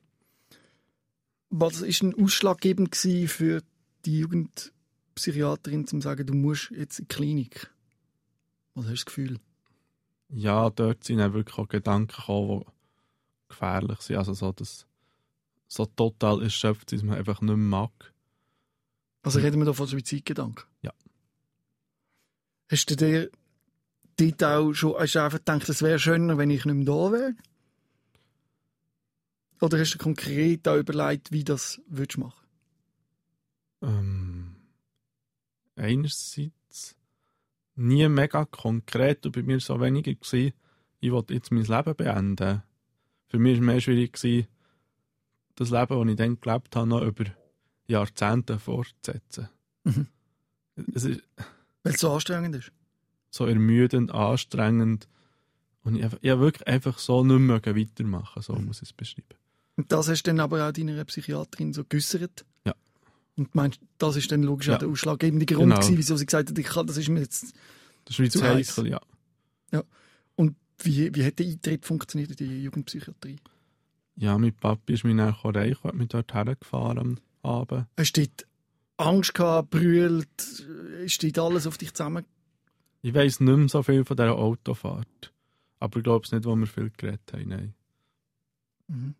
[1.49, 3.61] Was ist denn ausschlaggebend für
[4.05, 7.72] die Jugendpsychiaterin, zu sagen, du musst jetzt in die Klinik?
[8.75, 9.39] Was hast du das Gefühl?
[10.29, 14.17] Ja, dort sind dann wirklich auch Gedanken gekommen, die gefährlich sind.
[14.17, 14.87] Also so, dass
[15.67, 18.13] so total erschöpft sind, dass man einfach nicht mehr mag.
[19.21, 20.65] Also reden wir da von Suizidgedanken?
[20.81, 20.91] Ja.
[22.69, 23.29] Hast du dir
[24.17, 27.11] dort auch schon hast du einfach gedacht, es wäre schöner, wenn ich nicht mehr da
[27.11, 27.35] wäre?
[29.61, 32.45] Oder hast du konkret auch überlegt, wie du das würdest machen
[33.81, 34.55] Ähm,
[35.75, 36.51] einerseits
[37.75, 40.53] nie mega konkret und bei mir so weniger gewesen,
[40.99, 42.63] ich wollte jetzt mein Leben beenden.
[43.27, 44.47] Für mich war es mehr schwierig, gewesen,
[45.55, 47.25] das Leben, das ich dann gelebt habe, noch über
[47.87, 49.49] Jahrzehnte fortzusetzen.
[49.83, 50.07] Mhm.
[50.93, 51.21] Es ist
[51.83, 52.71] Weil es so anstrengend ist.
[53.29, 55.07] so ermüdend, anstrengend
[55.83, 59.37] und ich, ich wirklich einfach so nicht mehr weitermachen so muss ich es beschreiben.
[59.75, 62.45] Und das hast du dann aber auch deiner Psychiaterin so geäussert?
[63.35, 63.43] Ja.
[63.43, 64.75] Und meinst, das ist dann logisch Ja.
[64.75, 65.75] auch der ausschlaggebende Grund, Genau.
[65.75, 67.53] gewesen, wieso sie gesagt hat, ich kann, das ist mir jetzt...
[68.05, 68.77] Das ist wie Zu heiß.
[68.77, 69.01] heikel, ja.
[70.35, 73.37] Und wie, wie hat der Eintritt funktioniert in die Jugendpsychiatrie?
[74.15, 77.85] Ja, mein Papi ist mich dann erreicht und hat mich dort hergefahren am Abend.
[77.97, 78.47] Hast du dort
[78.97, 80.27] Angst gehabt, brüllt,
[81.03, 82.25] ist dort alles auf dich zusammen?
[83.03, 85.31] Ich weiss nicht mehr so viel von dieser Autofahrt.
[85.79, 87.49] Aber ich glaube es nicht, wo wir viel geredet haben.
[87.49, 87.73] Nein.
[88.87, 89.15] Mhm.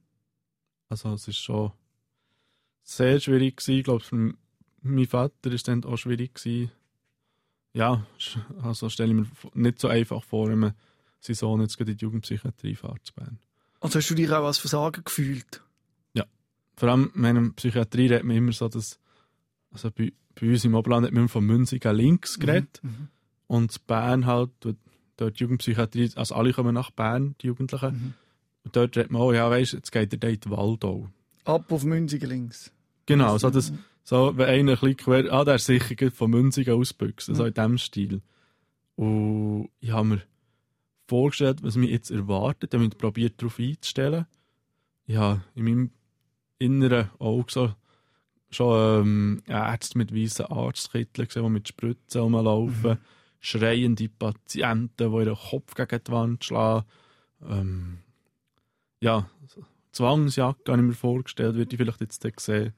[0.90, 1.72] Also es ist schon
[2.84, 3.78] sehr schwierig gewesen.
[3.80, 4.34] Ich glaube, für
[4.82, 6.72] meinen Vater ist dann auch schwierig gewesen.
[7.74, 8.06] Ja,
[8.62, 10.74] also stelle ich mir nicht so einfach vor, wenn man
[11.20, 13.40] seinen Sohn jetzt gerade in die Jugendpsychiatrie fährt zu Bern.
[13.80, 15.64] Also hast du dich auch als Versager gefühlt?
[16.76, 19.00] Vor allem in meiner Psychiatrie redet man immer so, dass
[19.72, 22.80] also bei, bei uns im Oberland hat man von Münzigen links geredet.
[22.84, 23.10] Mhm.
[23.48, 24.50] Und Bern halt,
[25.18, 27.94] dort die Jugendpsychiatrie, also alle kommen nach Bern, die Jugendlichen.
[27.94, 28.14] Mhm.
[28.64, 31.10] Und dort redet man auch, ja weisst, jetzt geht da in die Waldau.
[31.46, 32.72] Ab auf Münzigen links.
[33.06, 36.74] Genau, so, das, so wenn einer ein bisschen quer, ah, der ist sicher von Münzigen
[36.74, 38.22] ausbüchsen, so in diesem Stil.
[38.96, 40.22] Und ich habe mir
[41.08, 44.26] vorgestellt, was mich jetzt erwartet, ich habe mich probiert, darauf einzustellen.
[45.06, 45.92] Ich habe in meinem
[46.60, 47.74] inneren Auge so
[48.52, 53.00] schon ähm, Ärzte mit weißen Arztkitteln gesehen, die mit Spritzen rumlaufen,
[53.40, 56.86] schreiende Patienten, die ihren Kopf gegen die Wand schlagen.
[57.42, 57.98] Ähm,
[59.02, 62.74] ja, so Zwangsjacke habe ich mir vorgestellt, würde ich vielleicht jetzt dann sehen.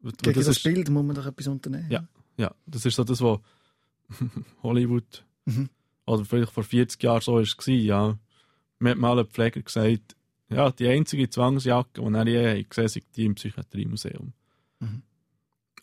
[0.00, 1.90] Gegen das, ist, Bild muss man doch etwas unternehmen.
[1.90, 2.06] Ja.
[2.36, 3.40] ja, das ist so das, was
[4.62, 5.68] Hollywood Mhm.
[6.06, 7.68] oder vielleicht vor 40 Jahren so war.
[7.74, 8.18] Ja.
[8.78, 10.16] Mir hat mal ein Pfleger gesagt,
[10.48, 14.32] ja, die einzige Zwangsjacke, die er je gesehen hat, die im Psychiatriemuseum.
[14.80, 15.02] Mhm.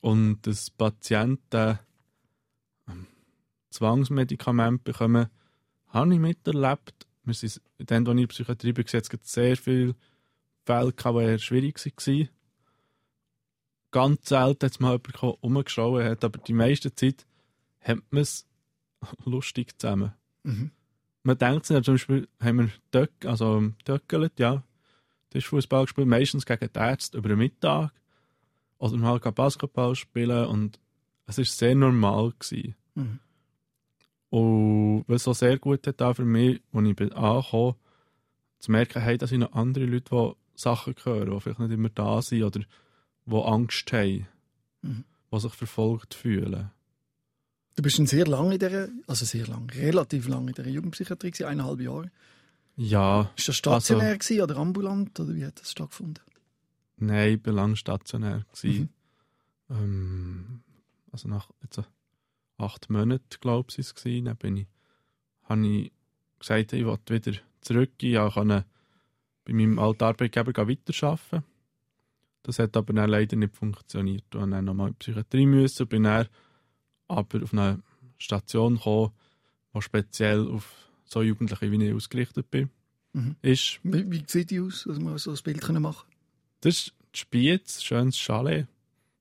[0.01, 1.77] Und das Patienten
[2.87, 3.05] ähm,
[3.69, 5.27] Zwangsmedikamente bekommen,
[5.87, 7.07] habe ich miterlebt.
[7.23, 9.95] Wir sind, dann, als ich in der Psychiatrie war, sehr viele
[10.65, 12.29] Fälle, die eher schwierig waren.
[13.91, 17.25] Ganz selten hat mal jemand umgeschaut, hat, aber die meiste Zeit
[17.81, 18.47] hat man es
[19.25, 20.13] lustig zusammen.
[20.43, 20.71] Mhm.
[21.23, 24.63] Man denkt sich, zum Beispiel haben wir Döck, also Döckelt, ja,
[25.29, 27.91] das ist Fußball gespielt, meistens gegen die Ärzte über den Mittag.
[28.79, 30.79] Oder mal Basketball spielen und
[31.27, 32.33] es war sehr normal.
[32.39, 32.75] Gewesen.
[32.95, 33.19] Mhm.
[34.31, 37.75] Und was so sehr gut hat auch für mich, als ich angekommen
[38.59, 41.89] zu merken, hey, da sind noch andere Leute, die Sachen hören, die vielleicht nicht immer
[41.89, 42.59] da sind oder
[43.25, 44.27] die Angst haben,
[44.83, 45.03] Mhm.
[45.31, 46.71] die sich verfolgt fühlen.
[47.75, 51.45] Du bist schon sehr lange in dieser, also sehr lang, relativ lange in dieser Jugendpsychiatrie,
[51.45, 52.11] eineinhalb Jahre.
[52.75, 56.23] Ja, Ist das stationär gewesen oder ambulant oder wie hat das stattgefunden?
[56.97, 58.45] nein, ich war lange stationär.
[58.63, 58.89] Mhm.
[59.69, 60.61] Ähm,
[61.11, 61.81] also nach jetzt
[62.57, 64.23] acht Monaten, glaube ich, war es.
[64.23, 64.67] Dann bin ich,
[65.43, 65.91] habe ich
[66.39, 67.91] gesagt, ich will wieder zurück.
[68.01, 68.65] Ich konnte
[69.45, 71.43] bei meinem alten Arbeitgeber weiterarbeiten.
[72.43, 74.23] Das hat aber dann leider nicht funktioniert.
[74.29, 76.27] Ich musste dann nochmal in die Psychiatrie müssen, bin dann
[77.07, 77.81] aber auf eine
[78.17, 79.11] Station gekommen,
[79.73, 80.73] die speziell auf
[81.05, 82.69] so Jugendliche wie ich ausgerichtet bin.
[83.13, 83.35] Mhm.
[83.41, 86.07] Ist Wie, wie sieht die aus, dass wir so ein Bild können machen
[86.61, 88.67] Das ist die Spiez, ein schönes Chalet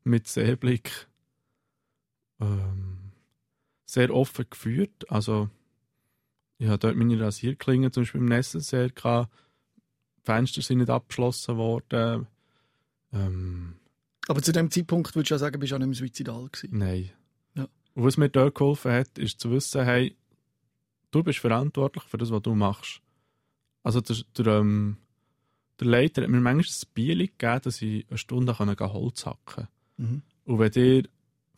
[0.05, 1.09] mit Seeblick.
[2.41, 2.99] Ähm,
[3.85, 5.11] sehr offen geführt.
[5.11, 5.51] Also,
[6.59, 9.33] ich habe dort meine Rasierklingen zum Beispiel im Necessaire gehabt.
[10.21, 12.27] Die Fenster sind nicht abgeschlossen worden.
[13.13, 13.75] Ähm,
[14.29, 16.79] Aber zu dem Zeitpunkt würdest du ja sagen, bist du auch nicht mehr suizidal gewesen.
[16.79, 17.11] nein.
[17.55, 17.67] Ja.
[17.95, 20.17] Und was mir dort geholfen hat, ist zu wissen, hey,
[21.11, 23.01] du bist verantwortlich für das, was du machst.
[23.83, 24.97] Also der, der, ähm,
[25.81, 29.69] der Leiter hat mir manchmal ein Bier gegeben, dass ich eine Stunde kann Holz hacken
[29.97, 30.23] Mhm.
[30.47, 31.03] Und wenn dir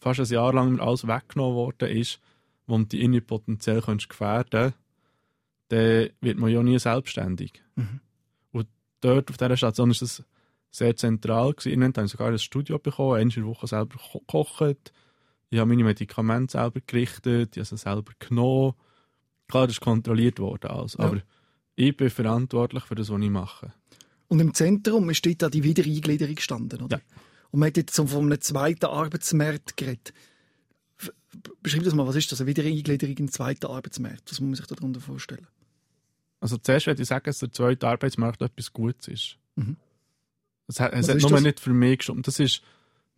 [0.01, 2.21] fast ein Jahr lang alles weggenommen worden ist,
[2.67, 4.75] du dich irgendwie potenziell könntest gefährden
[5.69, 7.63] dann wird man ja nie selbstständig.
[7.77, 8.01] Mhm.
[9.03, 10.23] Dort auf dieser Station ist das
[10.71, 11.69] sehr zentral gewesen.
[11.71, 14.93] Irgendwann habe ich sogar ein Studio bekommen, in der Woche selber ko- gekocht.
[15.51, 18.73] Ich habe meine Medikamente selber gerichtet, ich habe sie selber genommen.
[19.49, 21.05] Klar, das ist kontrolliert worden, also, Ja.
[21.05, 21.21] aber
[21.77, 23.73] ich bin verantwortlich für das, was ich mache.
[24.29, 26.97] Und im Zentrum ist dort auch die Wiedereingliederung gestanden, oder?
[26.97, 27.03] Ja.
[27.51, 30.15] Und man hat jetzt so von einem zweiten Arbeitsmarkt geredet.
[31.63, 34.31] Beschreib das mal, was ist das, eine Wiedereingliederung in den zweiten Arbeitsmarkt?
[34.31, 35.47] Was muss man sich darunter vorstellen?
[36.43, 39.39] Also zuerst würde ich sagen, dass der zweite Arbeitsmarkt etwas Gutes ist.
[39.55, 39.77] Mhm.
[40.67, 41.43] Es hat, es hat ist nur das?
[41.43, 42.27] nicht für mich gestimmt.
[42.27, 42.63] Das ist,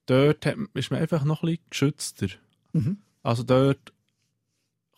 [0.05, 2.27] dort hat, ist man einfach noch ein bisschen geschützter.
[2.75, 2.99] Mhm.
[3.23, 3.95] Also dort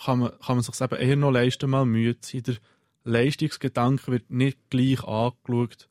[0.04, 2.42] kann man, kann man sich eben eher noch leisten, mal müde zu sein.
[2.42, 2.56] Der
[3.04, 5.88] Leistungsgedanke wird nicht gleich angeschaut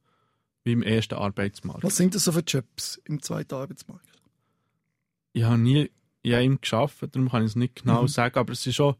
[0.65, 1.83] wie im ersten Arbeitsmarkt.
[1.85, 4.09] Was sind das so für Jobs im zweiten Arbeitsmarkt?
[5.31, 5.89] Ich habe nie
[6.21, 8.07] in einem gearbeitet, darum kann ich es nicht genau Mhm.
[8.09, 8.95] sagen, aber es sind schon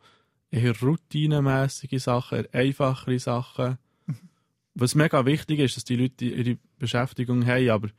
[0.55, 3.77] eher routinemäßige Sachen, einfachere Sachen.
[4.07, 4.15] Mhm.
[4.75, 7.89] Was mega wichtig ist, dass die Leute ihre Beschäftigung haben, aber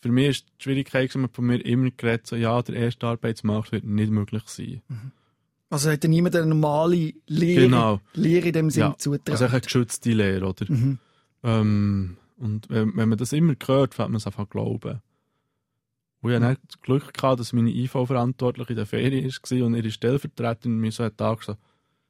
[0.00, 3.06] für mich ist die Schwierigkeit, dass man von mir immer geredet so, ja, der erste
[3.06, 4.82] Arbeitsmarkt wird nicht möglich sein.
[5.68, 8.00] Also hat ja niemand eine normale Lehre, Genau.
[8.14, 9.32] Lehre in dem Sinn Ja, zutragen.
[9.32, 10.66] Also eine geschützte Lehre, oder?
[10.68, 10.98] mhm.
[11.42, 15.00] Ähm, und wenn, wenn man das immer hört, fängt man es einfach glauben.
[16.34, 19.90] Und ich hatte das Glück, gehabt, dass meine IV-Verantwortliche in der Ferien war und ihre
[19.90, 21.58] Stellvertreterin mir so hat gesagt,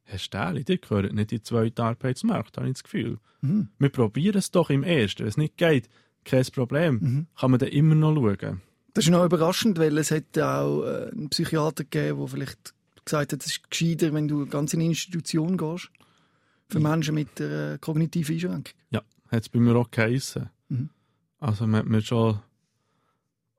[0.04, 3.18] Herr Stähli, ihr gehört nicht in den zweiten Arbeitsmarkt, habe ich das Gefühl.
[3.40, 3.68] Mhm.
[3.78, 5.20] Wir probieren es doch im ersten.
[5.20, 5.88] Wenn es nicht geht,
[6.24, 6.98] kein Problem.
[7.00, 7.26] Mhm.
[7.38, 8.62] Kann man dann immer noch schauen.
[8.94, 12.74] Das ist noch überraschend, weil es hat auch äh, einen Psychiater gegeben, der vielleicht
[13.04, 15.90] gesagt hat, es ist gescheiter, wenn du ganz in eine Institution gehst.
[16.68, 18.74] Für Menschen mit einer kognitiven Einschränkung.
[18.90, 20.50] Ja, hat es bei mir auch geheissen.
[20.68, 20.90] Mhm.
[21.38, 22.40] Also man hat mir schon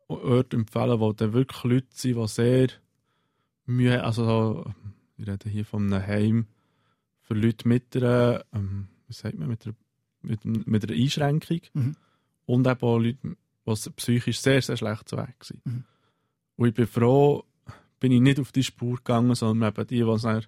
[0.08, 2.70] Orte empfehlen, wo dann wirklich Leute sind, die sehr
[3.66, 4.06] Mühe haben.
[4.06, 4.74] Also so,
[5.18, 6.48] ich rede hier von einem Heim
[7.22, 9.76] für Leute mit einer, ähm, wie sagt man, mit einer,
[10.22, 11.62] mit, mit einer Einschränkung.
[11.74, 11.96] Mhm.
[12.46, 15.66] Und eben auch Leute, die psychisch sehr, sehr schlecht zu Weg sind.
[15.66, 15.84] Mhm.
[16.56, 17.44] Und ich bin froh,
[18.00, 20.48] bin ich nicht auf die Spur gegangen, sondern eben die, die, dann, die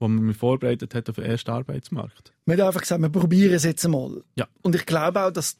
[0.00, 2.32] man mich vorbereitet hat auf den ersten Arbeitsmarkt.
[2.44, 4.24] Man hat einfach gesagt, wir probieren es jetzt einmal.
[4.34, 4.48] Ja.
[4.62, 5.58] Und ich glaube auch, dass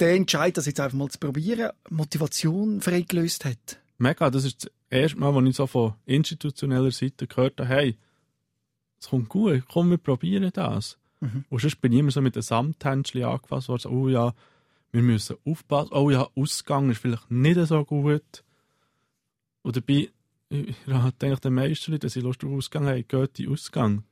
[0.00, 3.78] der Entscheid, das jetzt einfach mal zu probieren, Motivation freigelöst hat.
[3.98, 7.98] Mega, das ist das erste Mal, als ich so von institutioneller Seite gehört habe, hey,
[8.98, 10.98] es kommt gut, komm, wir probieren das.
[11.20, 11.44] Mhm.
[11.48, 14.34] Und sonst bin ich immer so mit einem Samthändchen angefasst worden, so, oh ja,
[14.92, 18.44] wir müssen aufpassen, oh ja, Ausgang ist vielleicht nicht so gut.
[19.62, 20.10] Und dabei,
[20.48, 23.52] ich ich denke, die meisten Leute, wenn sie Lust auf Ausgang haben, geht in den
[23.52, 24.04] Ausgang.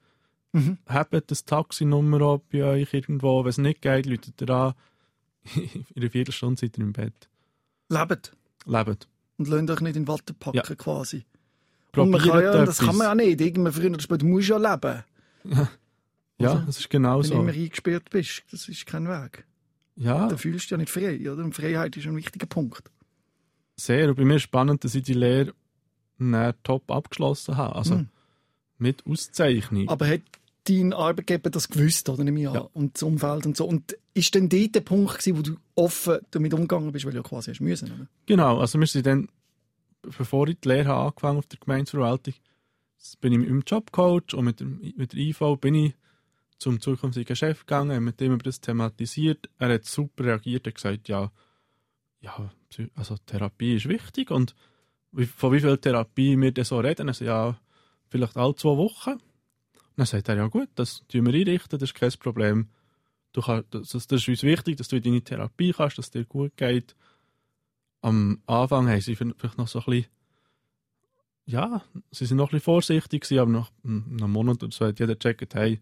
[0.52, 0.78] Mhm.
[0.86, 4.74] Habt das Taxinummer ab bei euch irgendwo, wenn es nicht geht, ihr an.
[5.54, 7.28] in einer Viertelstunde seid ihr im Bett.
[7.88, 8.32] Lebt.
[8.66, 9.08] Lebt.
[9.38, 10.62] Und lasst euch nicht in Watte packen, Ja.
[10.62, 11.24] quasi.
[11.96, 13.40] Und man Probiert kann ja, das kann man auch nicht.
[13.40, 15.04] Irgendwann früher oder später musst du ja leben.
[16.40, 16.62] Ja, Oder?
[16.66, 17.40] das ist genau Wenn du so.
[17.40, 18.44] immer eingesperrt bist.
[18.52, 19.44] Das ist kein Weg.
[19.96, 21.18] Ja, Da fühlst du dich ja nicht frei.
[21.32, 21.42] Oder?
[21.42, 22.92] Und Freiheit ist ein wichtiger Punkt.
[23.74, 24.08] sehr.
[24.08, 25.52] Und bei mir ist spannend, dass ich die Lehre
[26.62, 27.74] top abgeschlossen habe.
[27.74, 28.08] Also Mhm.
[28.78, 29.88] mit Auszeichnung.
[29.88, 30.20] Aber hat
[30.68, 32.24] dein Arbeitgeber das gewusst, oder?
[32.24, 32.54] Nehme ich an.
[32.54, 32.68] Ja.
[32.72, 33.66] Und das Umfeld und so.
[33.66, 37.18] Und ist denn dort der Punkt gewesen, wo du offen damit umgegangen bist, weil du
[37.18, 38.06] ja quasi hast müssen, oder?
[38.26, 39.28] Genau, also wir sind dann,
[40.02, 42.34] bevor ich die Lehre habe angefangen auf der Gemeindeverwaltung,
[43.20, 45.94] bin ich mit dem Jobcoach und mit, dem, mit der IV bin ich
[46.58, 49.48] zum zukünftigen Chef gegangen, haben mit dem über das thematisiert.
[49.58, 51.30] Er hat super reagiert, er hat gesagt, ja,
[52.20, 52.50] ja,
[52.96, 54.54] also Therapie ist wichtig und
[55.36, 57.58] von wie viel Therapie wir denn so reden, also ja,
[58.08, 59.20] vielleicht alle zwei Wochen.
[59.98, 62.68] Dann sagt er, ja gut, das tun wir einrichten, das ist kein Problem.
[63.32, 66.10] Du kannst, das, das ist uns wichtig, dass du in deine Therapie kannst, dass es
[66.12, 66.94] dir gut geht.
[68.00, 70.06] Am Anfang haben sie vielleicht noch so ein bisschen,
[71.46, 71.82] ja,
[72.12, 75.16] sie sind noch ein bisschen vorsichtig gewesen, aber nach einem Monat oder so hat jeder
[75.16, 75.80] gecheckt, hey,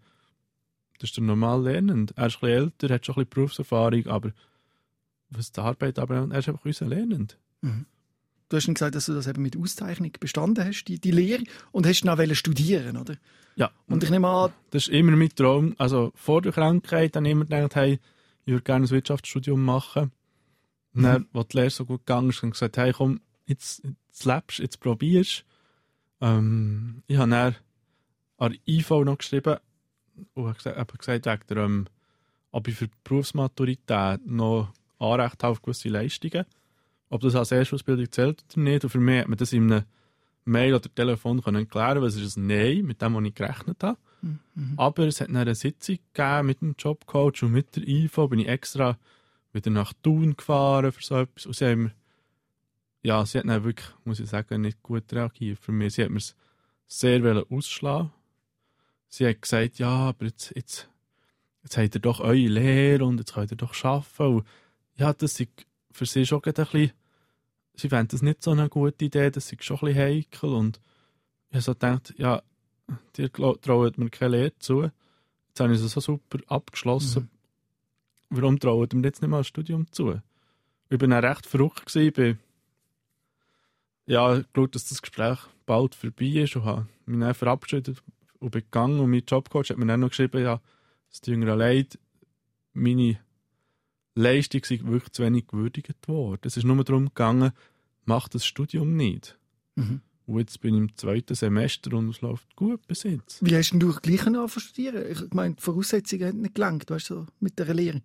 [0.98, 2.14] das ist der normal lernend.
[2.16, 4.32] Er ist ein bisschen älter, hat schon ein bisschen Berufserfahrung, aber
[5.28, 7.38] was die Arbeit aber er ist einfach unser Lernend.
[8.48, 11.86] Du hast gesagt, dass du das eben mit Auszeichnung bestanden hast, die, die Lehre, und
[11.86, 13.16] hast dann auch studieren, oder?
[13.56, 15.74] Ja, Und ich nehme an, das ist immer mein Traum.
[15.78, 17.98] Also vor der Krankheit habe ich immer gedacht, hey,
[18.44, 20.12] ich würde gerne ein Wirtschaftsstudium machen.
[20.94, 23.82] Und dann, als die Lehre so gut gegangen ist, habe ich gesagt, hey, komm, jetzt,
[24.08, 25.44] jetzt lebst, jetzt probierst.
[26.20, 27.56] Ähm, ich habe dann
[28.38, 29.56] an der IV noch geschrieben
[30.34, 31.86] und habe gesagt, eben gesagt wegen der, ähm,
[32.50, 36.46] ob ich für die Berufsmaturität noch Anrecht habe auf gewisse Leistungen.
[37.08, 38.84] Ob das als Erstausbildung zählt oder nicht.
[38.84, 39.84] Und für mich hat man das in einem
[40.44, 43.82] Mail oder Telefon können klären, weil es ist ein Nein, mit dem, was ich gerechnet
[43.82, 43.98] habe.
[44.76, 48.28] Aber es hat eine Sitzung gegeben mit dem Jobcoach und mit der IV.
[48.28, 48.98] Bin ich extra
[49.52, 51.46] wieder nach Thun gefahren für so etwas.
[51.46, 51.92] Und sie haben mir,
[53.02, 55.94] ja, sie hat dann wirklich, muss ich sagen, nicht gut reagiert für mich.
[55.94, 56.34] Sie hat mir es
[56.86, 58.12] sehr ausschlagen.
[59.08, 60.88] Sie hat gesagt, ja, aber jetzt, jetzt,
[61.62, 64.36] jetzt habt ihr doch eure Lehre und jetzt könnt ihr doch arbeiten.
[64.38, 64.46] Und
[64.96, 65.48] ja, das ist
[65.96, 66.92] für sie schon ein bisschen,
[67.74, 70.50] sie fänden das nicht so eine gute Idee, das ist schon ein bisschen heikel.
[70.50, 70.80] Und
[71.48, 72.42] ich habe so gedacht, ja,
[73.16, 74.90] dir trauen mir keine Lehre zu.
[75.48, 77.30] Jetzt habe ich es so super abgeschlossen.
[78.28, 80.20] Warum trauen mir jetzt nicht mal ein Studium zu?
[80.88, 82.38] Ich bin auch recht verrückt gewesen, bin
[84.06, 88.02] ja, geschaut, dass das Gespräch bald vorbei ist und habe mich dann verabschiedet
[88.38, 90.60] und bin gegangen und mein Jobcoach hat mir dann noch geschrieben, ja,
[91.10, 91.98] es tut mir leid,
[92.72, 93.18] meine
[94.16, 96.40] Leistung sei wirklich zu wenig gewürdigt worden.
[96.42, 97.52] Es ist nur darum gegangen,
[98.04, 99.38] mach das Studium nicht.
[99.76, 100.00] Mhm.
[100.26, 103.44] Und jetzt bin ich im zweiten Semester und es läuft gut bis jetzt.
[103.44, 105.04] Wie hast denn du gleich zu studieren?
[105.10, 108.02] Ich meine, die Voraussetzungen haben nicht gelangt, weißt du, so mit der Lehre.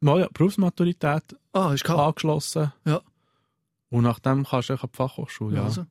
[0.00, 1.90] Mal ja, Berufsmaturität Ah, gehabt?
[1.90, 2.72] angeschlossen.
[2.84, 3.00] Ja.
[3.90, 5.56] Und nachdem kannst du auch an die Fachhochschule.
[5.56, 5.86] Ja, also.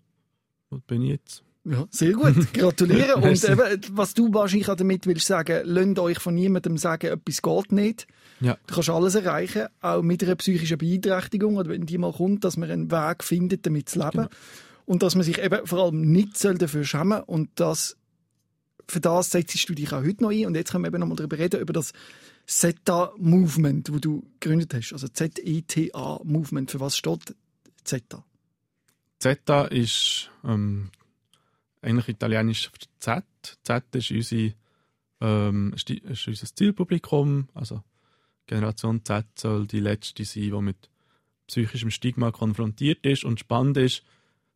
[0.69, 1.43] Wo bin ich jetzt?
[1.63, 2.53] Ja, sehr gut.
[2.53, 3.17] Gratuliere.
[3.17, 7.41] Und eben, was du wahrscheinlich auch damit willst sagen, lasst euch von niemandem sagen, etwas
[7.41, 8.07] geht nicht.
[8.39, 8.57] Ja.
[8.65, 12.57] Du kannst alles erreichen, auch mit einer psychischen Beeinträchtigung oder wenn die mal kommt, dass
[12.57, 14.11] man einen Weg findet, damit zu leben.
[14.11, 14.29] Genau.
[14.85, 17.95] Und dass man sich eben vor allem nicht soll dafür schämen und das,
[18.87, 20.47] für das setzt du dich auch heute noch ein.
[20.47, 21.93] Und jetzt können wir eben nochmal darüber reden, über das
[22.47, 24.93] ZETA-Movement, das du gegründet hast.
[24.93, 26.71] Also Z-E-T-A-Movement.
[26.71, 27.35] Für was steht
[27.83, 28.25] ZETA?
[29.19, 30.89] Zeta ist ähm,
[31.81, 33.23] eigentlich italienisch für Z.
[33.63, 34.53] Z ist, unsere,
[35.19, 37.49] ähm, ist, unser Zielpublikum.
[37.53, 37.83] Also
[38.47, 40.89] Generation Z soll die letzte sein, die mit
[41.47, 43.23] psychischem Stigma konfrontiert ist.
[43.23, 44.03] Und spannend ist,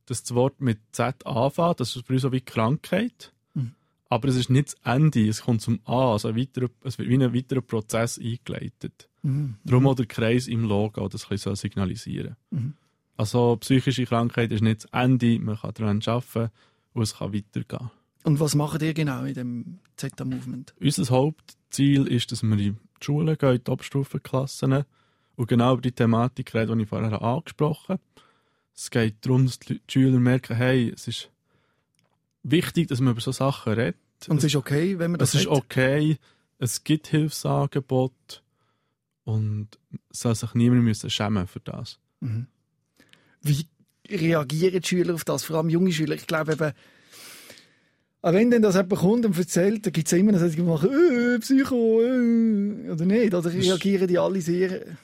[0.05, 1.79] dass das Wort mit Z anfängt.
[1.79, 3.33] Das ist für uns so wie Krankheit.
[3.53, 3.73] Mhm.
[4.09, 6.13] Aber es ist nicht das Ende, es kommt zum A.
[6.13, 9.09] Also ein weiterer, es wird wie ein weiterer Prozess eingeleitet.
[9.23, 9.55] Mhm.
[9.63, 12.73] Darum auch der Kreis im Logo, das ein bisschen signalisieren Mhm.
[13.17, 16.51] Also psychische Krankheit ist nicht das Ende, man kann daran arbeiten
[16.95, 17.91] und es kann weitergehen.
[18.23, 20.73] Und was macht ihr genau in dem ZETA-Movement?
[20.79, 24.85] Unser Hauptziel ist, dass wir in die Schulen gehen, in die Obstufenklassen
[25.35, 28.01] und genau über die Thematik reden, die ich vorher angesprochen habe.
[28.75, 31.29] Es geht darum, dass die Schüler merken, hey, es ist
[32.41, 33.97] wichtig, dass man über solche Sachen redet.
[34.27, 35.57] Und es ist okay, wenn man das es ist hat?
[35.57, 36.17] okay,
[36.57, 38.39] es gibt Hilfsangebote
[39.23, 39.67] und
[40.09, 41.99] es soll sich niemand müssen schämen für das.
[42.21, 42.47] Mhm.
[43.41, 43.67] Wie
[44.09, 45.43] reagieren die Schüler auf das?
[45.43, 46.15] Vor allem junge Schüler.
[46.15, 46.71] Ich glaube eben,
[48.21, 50.61] auch wenn dann das jemand kommt und erzählt, dann gibt es immer noch solche, die
[50.63, 53.33] machen, äh, Psycho, äh, oder nicht?
[53.33, 54.97] Oder reagieren die alle sehr...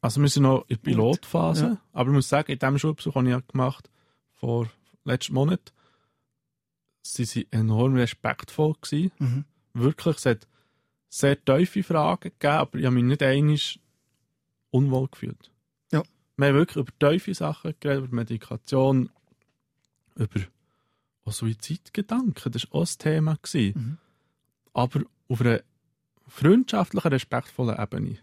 [0.00, 1.80] Also wir sind noch in der Pilotphase, Ja.
[1.92, 3.90] aber ich muss sagen, in dem Schulbesuch, den ich ja gemacht
[4.34, 4.70] vor
[5.04, 5.72] letzten Monat,
[7.02, 8.74] sie waren enorm respektvoll.
[8.80, 9.10] Gewesen.
[9.18, 9.44] Mhm.
[9.74, 10.46] Wirklich, es hat
[11.08, 13.58] sehr tiefe Fragen gegeben, aber ich habe mich nicht einmal
[14.70, 15.50] unwohl gefühlt.
[16.38, 19.10] Wir haben wirklich über tiefe Sachen geredet, über Medikation,
[20.14, 20.40] über
[21.24, 23.36] auch Suizidgedanken, das war auch ein Thema.
[23.42, 23.72] Gewesen.
[23.78, 23.96] Mhm.
[24.72, 25.60] Aber auf einer
[26.26, 28.18] freundschaftlichen, respektvollen Ebene.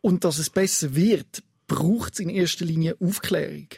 [0.00, 3.68] Und dass es besser wird, braucht es in erster Linie Aufklärung.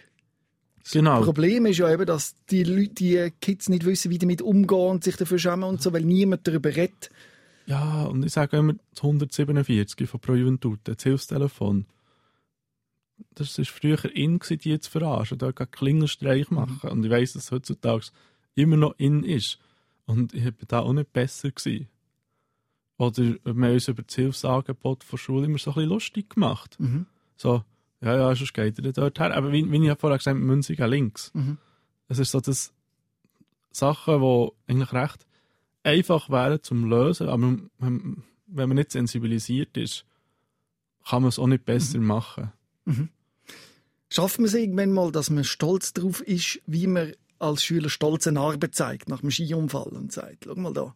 [0.92, 1.18] Genau.
[1.18, 4.90] Das Problem ist ja eben, dass die, Leute, die Kids nicht wissen, wie damit umgehen
[4.90, 7.10] und sich dafür schämen und so, weil niemand darüber redet.
[7.66, 11.86] Ja, und ich sage immer, das 147 von Pro Juventud, das Hilfstelefon,
[13.35, 16.90] das war früher in, gewesen, die zu verarschen, da einen Klingelstreich machen.
[16.90, 18.07] Und ich weiss, dass es heutzutage
[18.55, 19.59] immer noch in ist.
[20.07, 21.88] Und ich bin da auch nicht besser gewesen.
[22.98, 26.79] Oder wir haben uns über das Hilfsangebot von Schule immer so ein bisschen lustig gemacht.
[26.81, 27.07] Mhm.
[27.37, 27.62] So,
[28.00, 29.35] ja, ja, sonst geht er dort her.
[29.37, 31.33] Aber wie, wie ich vorher gesagt habe, Münzigen links.
[31.35, 31.59] Mhm.
[32.09, 32.72] Es ist so, dass
[33.70, 35.26] Sachen, die eigentlich recht
[35.83, 40.05] einfach wären zum Lösen, aber wenn, wenn man nicht sensibilisiert ist,
[41.09, 42.52] kann man es auch nicht besser machen.
[44.09, 48.33] Schafft man es irgendwann mal, dass man stolz darauf ist, wie man als Schüler stolze
[48.33, 50.94] Narbe zeigt nach einem Skiunfall und sagt, schau mal da,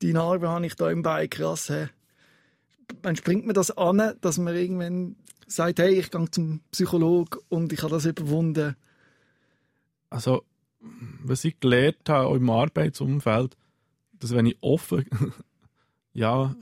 [0.00, 1.66] die Narbe habe ich da im Bein, krass.
[1.66, 1.86] He.
[3.02, 7.72] Dann springt man das an, dass man irgendwann sagt, hey, ich gehe zum Psychologen und
[7.72, 8.76] ich habe das überwunden.
[10.10, 10.44] Also,
[11.22, 13.56] was ich gelernt habe, im Arbeitsumfeld,
[14.12, 15.06] dass wenn ich offen,
[16.12, 16.54] ja,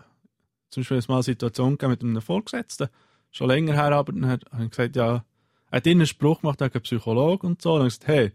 [0.70, 2.88] zum Beispiel mal eine Situation mit einem Vorgesetzten,
[3.36, 5.24] schon länger her, aber dann hat- ich gesagt, ja,
[5.70, 8.32] er hat einen Spruch gemacht gegen einen Psychologen und so, und dann gesagt, hey,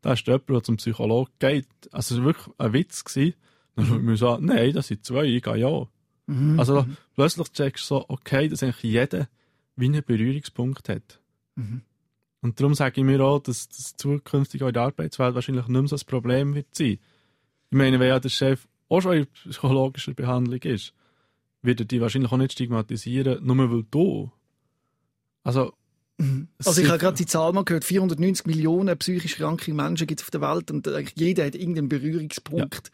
[0.00, 1.66] da ist jemand, der zum Psychologen geht.
[1.90, 3.04] Also, es war wirklich ein Witz.
[3.04, 3.34] Gewesen.
[3.74, 5.86] Dann schaut mir so an, nein, das sind zwei, ich gehe ja.
[6.26, 6.58] Mhm.
[6.58, 9.28] Also, plötzlich checkst du so, okay, dass eigentlich jeder
[9.76, 11.20] wie einen Berührungspunkt hat.
[11.56, 11.82] Mhm.
[12.42, 15.80] Und darum sage ich mir auch, dass das zukünftig auch in der Arbeitswelt wahrscheinlich nicht
[15.80, 16.98] mehr so ein Problem wird sein.
[17.70, 20.92] Ich meine, wenn ja der Chef auch schon in psychologischer Behandlung ist,
[21.62, 24.30] wird er dich wahrscheinlich auch nicht stigmatisieren, nur weil du.
[25.44, 25.72] Also,
[26.64, 30.26] Also ich habe gerade die Zahl mal gehört, 490 Millionen psychisch kranke Menschen gibt es
[30.26, 32.90] auf der Welt und eigentlich jeder hat irgendeinen Berührungspunkt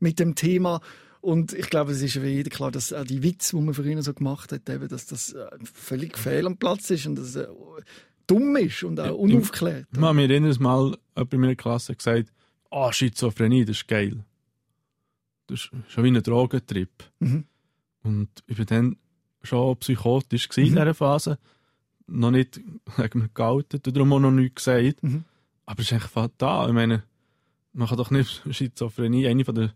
[0.00, 0.80] mit dem Thema.
[1.20, 4.02] Und ich glaube, es ist für jeden klar, dass auch die Witz, die man früher
[4.02, 7.36] so gemacht hat, eben, dass das äh, völlig fehl am Platz ist und dass es
[7.36, 7.46] äh,
[8.26, 9.86] dumm ist und auch unaufklärt.
[9.92, 12.30] Ich habe mir erinnern, mal jemand in meiner Klasse gesagt,
[12.70, 14.24] ah, Schizophrenie, das ist geil.
[15.46, 16.90] das ist schon wie ein Drogentrip.
[17.20, 17.44] Mhm.
[18.02, 18.96] Und ich war dann
[19.42, 20.62] schon psychotisch Mhm.
[20.64, 21.38] in dieser Phase.
[22.06, 22.60] Noch nicht,
[22.96, 25.02] wir, geoutet und darum auch noch nichts gesagt.
[25.02, 25.24] Mhm.
[25.66, 26.68] Aber es ist eigentlich fatal.
[26.68, 27.02] Ich meine,
[27.72, 29.74] man kann doch nicht Schizophrenie, eine von der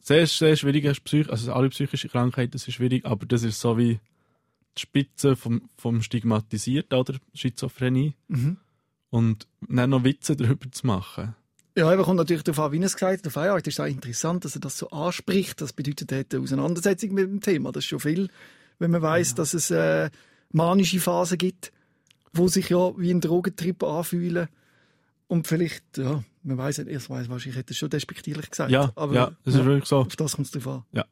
[0.00, 4.00] sehr, sehr schwierigen Psych also alle psychischen Krankheiten sind schwierig, aber das ist so wie
[4.76, 7.14] die Spitze vom, vom Stigmatisierten, oder?
[7.32, 8.14] Schizophrenie.
[8.28, 8.58] Mhm.
[9.08, 11.34] Und dann noch Witze darüber zu machen.
[11.76, 13.26] Ja, eben kommt natürlich darauf an, wie er es gesagt hat.
[13.26, 15.60] Auf eine Art ist es auch interessant, dass er das so anspricht.
[15.60, 17.72] Das bedeutet, er hat eine Auseinandersetzung mit dem Thema.
[17.72, 18.28] Das ist schon viel,
[18.78, 20.10] wenn man weiß, dass es äh,
[20.54, 21.72] manische Phasen gibt,
[22.32, 24.48] wo sich ja wie ein Drogentrip anfühlen.
[25.26, 28.70] Und vielleicht, ja, man weiß nicht, erst weiß wahrscheinlich hätte er schon despektierlich gesagt.
[28.70, 29.98] Ja, aber ja, das ist ja, wirklich so.
[29.98, 31.04] auf das kommt es drauf an.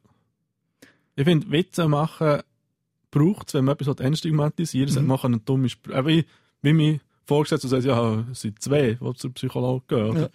[1.15, 2.41] Ich finde, Witze machen
[3.13, 4.95] braucht es, wenn man etwas entstigmatisieren will.
[4.95, 5.03] Mhm.
[5.03, 5.07] Mhm.
[5.07, 6.25] Man kann eine dumme Spr äh, wie,
[6.61, 10.21] wie mir vorgesetzt, du sagst, ja, es sind zwei, die zum Psychologen gehen.
[10.23, 10.29] Ja.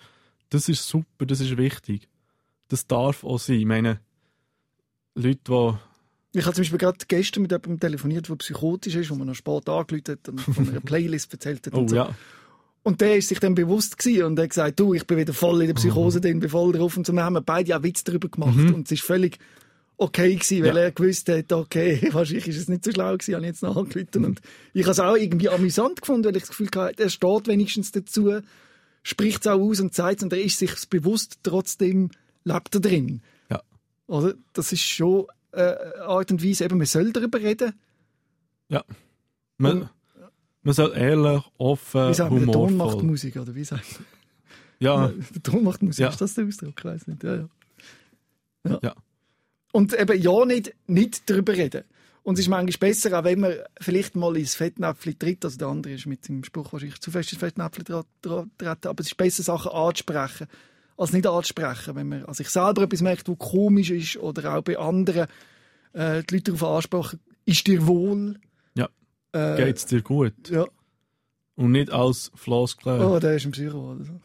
[0.50, 2.08] Das ist super, das ist wichtig.
[2.68, 3.56] Das darf auch sein.
[3.56, 4.00] Ich meine,
[5.14, 5.74] Leute, die
[6.32, 9.34] Ich habe zum Beispiel gerade gestern mit jemandem telefoniert, der psychotisch ist, wo man noch
[9.34, 11.74] spät angerufen hat und von einer Playlist erzählt hat.
[11.74, 11.96] Oh und so.
[11.96, 12.14] ja,
[12.82, 15.60] Und der ist sich dann bewusst gewesen und hat gesagt, du, ich bin wieder voll
[15.62, 16.96] in der Psychose drin, bin voll drauf.
[16.96, 18.56] Und so, wir haben beide auch Witz darüber gemacht.
[18.56, 18.74] Mhm.
[18.74, 19.38] Und es ist völlig
[19.96, 20.82] okay gewesen, weil Ja.
[20.82, 24.24] er gewusst hat, okay, wahrscheinlich ist es nicht so schlau gewesen, habe ich jetzt nachgerufen.
[24.26, 24.40] Und
[24.74, 27.90] ich habe es auch irgendwie amüsant gefunden, weil ich das Gefühl hatte, er steht wenigstens
[27.90, 28.34] dazu,
[29.02, 32.10] spricht es auch aus und zeigt es und er ist sich bewusst, trotzdem
[32.44, 33.22] lebt er drin.
[33.50, 33.62] Ja.
[34.06, 34.34] Oder?
[34.52, 35.26] Das ist schon
[35.58, 37.72] äh, eine Art und Weise, eben, man soll darüber reden.
[39.58, 39.90] man, Und-
[40.62, 43.02] man soll ehrlich, offen, Wie sagt man, der Ton macht humorvoll.
[43.04, 44.06] Musik, oder wie sagt man?
[44.80, 46.08] Ja, Der Ton macht Musik, Ja.
[46.10, 46.74] ist das der Ausdruck?
[46.78, 47.22] Ich weiß nicht.
[47.24, 47.48] Ja, ja.
[48.68, 48.78] Ja.
[48.82, 48.94] Ja.
[49.72, 51.84] Und eben ja nicht, nicht darüber reden.
[52.22, 55.68] Und es ist manchmal besser, auch wenn man vielleicht mal ins Fettnäpfchen tritt, also der
[55.68, 58.08] andere ist mit dem Spruch wahrscheinlich zu fest ins Fettnäpfchen treten,
[58.62, 60.46] aber es ist besser, Sachen anzusprechen,
[60.98, 61.94] als nicht anzusprechen.
[61.94, 65.28] Wenn man an sich selber etwas merkt, was komisch ist, oder auch bei anderen
[65.94, 68.38] äh, die Leute darauf ansprechen, ist dir wohl?
[68.74, 68.88] Ja.
[69.32, 70.50] Äh, geht's dir gut.
[70.50, 70.66] Ja.
[71.54, 73.00] Und nicht als Floskel.
[73.00, 74.20] Oh, der ist ein Psycho oder so.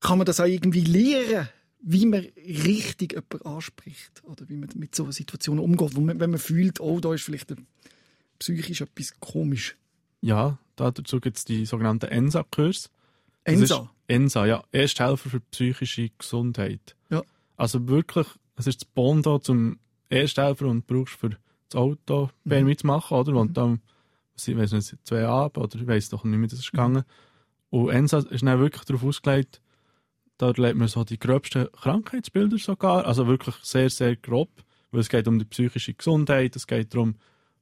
[0.00, 1.48] Kann man das auch irgendwie lernen,
[1.80, 4.22] wie man richtig jemanden anspricht?
[4.24, 7.22] Oder wie man mit so Situationen umgeht, wo man, wenn man fühlt, oh, da ist
[7.22, 7.66] vielleicht ein,
[8.38, 9.76] psychisch etwas komisch.
[10.20, 12.90] Ja, dazu gibt es die sogenannten ENSA-Kurs.
[13.44, 13.90] Ensa.
[14.08, 14.64] ENSA, ja.
[14.72, 16.96] Ersthelfer für psychische Gesundheit.
[17.10, 17.22] Ja.
[17.56, 19.78] Also wirklich, es ist das Bondo zum
[20.08, 22.64] Ersthelfer und brauchst für das Auto Mhm.
[22.64, 23.34] mitzumachen, oder?
[23.36, 23.80] Und dann,
[24.36, 27.04] ich weiß nicht, zwei ab oder ich weiß doch nicht, wie das ist gegangen.
[27.70, 29.60] Und ENSA ist dann wirklich darauf ausgelegt,
[30.38, 34.50] da lernt man so die gröbsten Krankheitsbilder sogar, also wirklich sehr, sehr grob,
[34.90, 37.16] weil es geht um die psychische Gesundheit, es geht darum,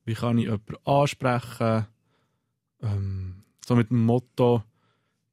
[0.05, 1.87] wie kann ich jemanden ansprechen,
[2.83, 4.63] ähm, so mit dem Motto,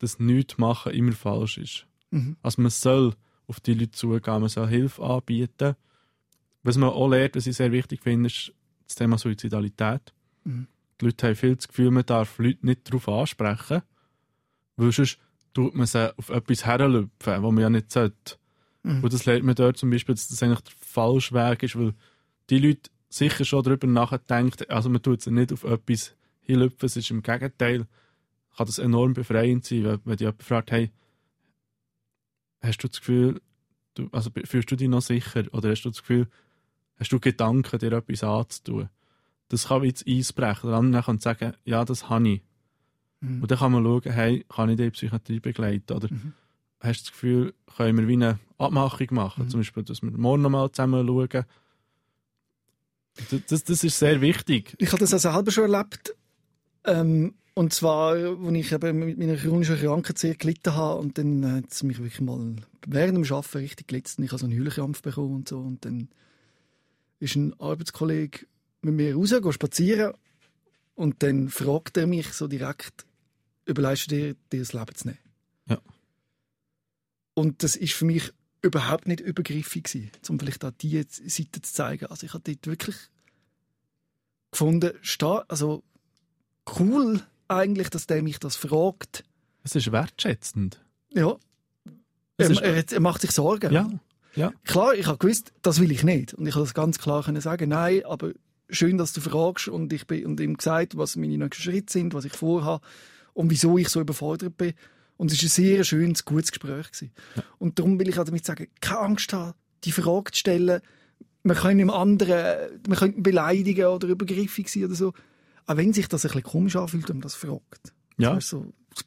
[0.03, 1.87] dass nichts machen immer falsch ist.
[2.11, 2.35] Mhm.
[2.43, 3.15] Also man soll
[3.47, 5.75] auf die Leute zugehen, man soll Hilfe anbieten.
[6.61, 8.53] Was man auch lernt, was ich sehr wichtig finde, ist
[8.85, 10.13] das Thema Suizidalität.
[10.43, 10.67] Mhm.
[10.99, 13.81] Die Leute haben viel das Gefühl, man darf Leute nicht darauf ansprechen,
[14.75, 15.19] weil sonst
[15.53, 18.35] tut man sie auf etwas herlüpfen, wo man ja nicht sollte.
[18.83, 19.03] Mhm.
[19.03, 21.93] Und das lernt man dort zum Beispiel, dass das eigentlich der falsche Weg ist, weil
[22.49, 26.97] die Leute sicher schon darüber nachdenken, also man tut sie nicht auf etwas hinlüpfen, es
[26.97, 27.87] ist im Gegenteil,
[28.55, 30.91] kann das enorm befreiend sein, wenn, wenn dich jemand fragt, hey,
[32.61, 33.41] hast du das Gefühl,
[33.95, 36.27] du, also fühlst du dich noch sicher oder hast du das Gefühl,
[36.97, 38.89] hast du Gedanken, dir etwas anzutun?
[39.49, 40.69] Das kann wie das Eis brechen.
[40.69, 42.41] Der andere kann sagen, ja, das habe ich.
[43.19, 43.41] Mhm.
[43.41, 45.93] Und dann kann man schauen, hey, kann ich dich in die Psychiatrie begleiten?
[45.93, 46.33] Oder Mhm.
[46.79, 49.45] hast du das Gefühl, können wir wie eine Abmachung machen?
[49.45, 49.49] Mhm.
[49.49, 51.45] Zum Beispiel, dass wir morgen nochmal zusammen schauen.
[53.29, 54.75] Das, das, das ist sehr wichtig.
[54.79, 56.15] Ich habe das auch selber schon erlebt.
[56.85, 61.57] Ähm, und zwar, als ich eben mit meiner chronischen Krankheit sehr gelitten habe und dann
[61.57, 62.55] hat es mich wirklich mal
[62.87, 64.23] während dem Arbeiten richtig gelitten.
[64.23, 65.59] Ich habe so einen Heulenkrampf bekommen und so.
[65.59, 66.09] Und dann
[67.19, 68.47] ist ein Arbeitskollege
[68.81, 70.13] mit mir raus, geht spazieren
[70.95, 73.05] und dann fragt er mich so direkt,
[73.65, 75.19] überleist du dir, dir das Leben zu nehmen?
[75.69, 75.81] Ja.
[77.35, 78.31] Und das ist für mich
[78.61, 82.07] überhaupt nicht übergriffig gewesen, um vielleicht auch diese Seite zu zeigen.
[82.07, 82.95] Also ich habe dort wirklich
[84.51, 84.93] gefunden,
[85.47, 85.83] also
[86.79, 89.23] cool eigentlich, dass der mich das fragt.
[89.63, 90.83] Es ist wertschätzend.
[91.13, 91.35] Ja.
[92.37, 93.71] Er, ist- er, er macht sich Sorgen.
[93.71, 93.89] Ja,
[94.35, 94.51] ja.
[94.65, 96.33] Klar, ich habe gewusst, das will ich nicht.
[96.33, 98.31] Und ich habe das ganz klar können sagen, nein, aber
[98.69, 102.13] schön, dass du fragst und ich bin und ihm gesagt, was meine nächsten Schritte sind,
[102.13, 102.83] was ich vorhabe
[103.33, 104.73] und wieso ich so überfordert bin.
[105.17, 106.91] Und es war ein sehr schönes, gutes Gespräch.
[106.91, 107.11] Gewesen.
[107.59, 110.81] Und darum will ich auch damit sagen, keine Angst haben, die Frage zu stellen.
[111.43, 115.13] Man kann dem anderen, man könnte beleidigen oder übergriffig sein oder so.
[115.65, 117.93] Auch wenn sich das ein bisschen komisch anfühlt, wenn man das fragt.
[118.17, 118.37] Ja.
[118.37, 118.55] Es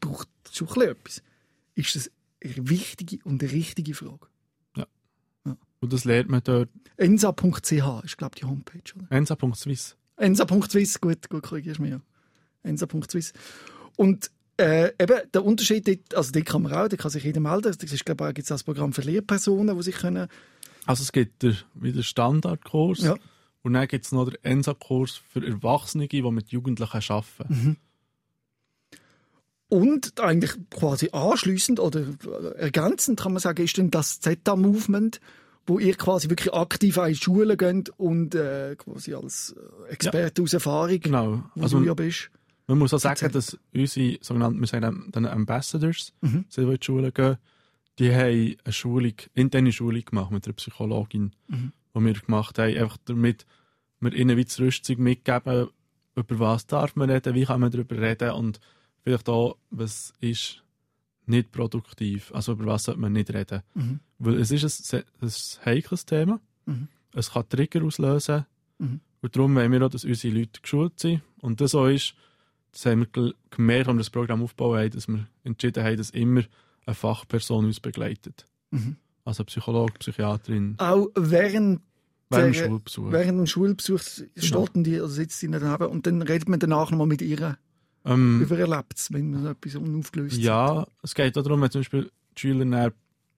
[0.01, 1.23] braucht schon ein bisschen etwas.
[1.75, 2.11] Ist das
[2.43, 4.27] eine wichtige und eine richtige Frage?
[5.45, 6.69] Und Und das lernt man dort.
[6.97, 7.73] Ensa.ch
[8.05, 8.81] ist, glaube ich, die Homepage.
[8.97, 9.07] Oder?
[9.11, 9.97] Ensa.swiss.
[10.17, 12.01] Ensa.swiss, gut, gut, korrigierst du mich ja.
[12.63, 13.33] Ensa.swiss.
[13.97, 17.41] Und äh, eben, der Unterschied, dort, also dort kann man auch, da kann sich jeder
[17.41, 17.75] melden.
[17.79, 20.29] Das ist, glaube ich, gibt es das Programm für Lehrpersonen, die sich können...
[20.87, 23.01] Also es gibt der, wieder Standardkurs.
[23.01, 23.17] Ja.
[23.67, 27.45] Und dann gibt es noch den ENSA-Kurs für Erwachsene, die mit Jugendlichen arbeiten.
[27.49, 27.77] Mhm.
[29.69, 32.05] Und eigentlich quasi anschließend oder
[32.57, 35.21] ergänzend kann man sagen, ist dann das Zeta-Movement,
[35.67, 39.57] wo ihr quasi wirklich aktiv an die Schulen geht und äh, quasi als
[39.89, 41.43] äh, Experte aus Erfahrung, Genau.
[41.57, 42.31] wo Also du ja bist.
[42.69, 46.45] man muss auch sagen, dass unsere sogenannten, wir sagen dann Ambassadors, Mhm.
[46.57, 47.37] die in die Schule gehen,
[47.99, 51.73] die haben eine Schulung, interne Schulung gemacht mit einer Psychologin, Mhm.
[51.97, 53.47] Die wir gemacht haben, einfach damit
[54.01, 55.69] wir ihnen wie das Rüstung mitgeben,
[56.15, 58.61] über was darf man reden, wie kann man darüber reden und
[59.03, 60.63] vielleicht auch, was ist
[61.27, 63.63] nicht produktiv, also über was sollte man nicht reden.
[63.75, 64.01] Mhm.
[64.19, 65.31] Weil es ist ein, ein
[65.65, 66.89] heikles Thema, Mhm.
[67.13, 68.47] es kann Trigger auslösen
[68.79, 69.01] Mhm.
[69.23, 72.15] und darum wollen wir auch, dass unsere Leute geschult sind und das so ist,
[72.73, 76.11] das haben wir gemerkt, als wir das Programm aufgebaut haben, dass wir entschieden haben, dass
[76.11, 76.43] immer
[76.85, 78.47] eine Fachperson uns begleitet.
[78.71, 78.97] Mhm.
[79.25, 81.81] Also Psychologe, Psychiaterin, Auch während,
[82.31, 83.13] während dem Schulbesuch.
[83.13, 84.01] während dem Schulbesuch
[84.37, 87.57] steht die, also sitzt sie daneben und dann redet man danach nochmal mit ihr
[88.05, 92.11] Ähm, über Erlebtes, wenn man etwas unaufgelöst ja, es geht auch darum, wenn zum Beispiel
[92.37, 92.93] die Schüler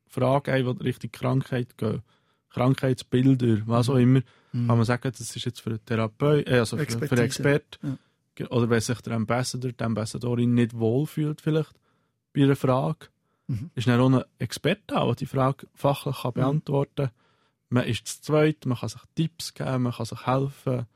[0.08, 2.02] Fragen haben, die Richtung Krankheit gehen,
[2.50, 4.20] Krankheitsbilder, was auch immer,
[4.52, 4.66] Mhm.
[4.66, 7.78] kann man sagen, das ist jetzt für einen Therapeut, äh, also für, für einen Expert.
[7.82, 8.50] Ja.
[8.50, 11.72] Oder wenn sich der Ambassador, die Ambassadorin nicht wohlfühlt vielleicht
[12.34, 13.08] bei einer Frage,
[13.50, 13.70] Mhm.
[13.74, 17.10] ist dann auch ein Experte der die Frage fachlich kann beantworten kann.
[17.70, 20.86] Man ist zu zweit, man kann sich Tipps geben, man kann sich helfen.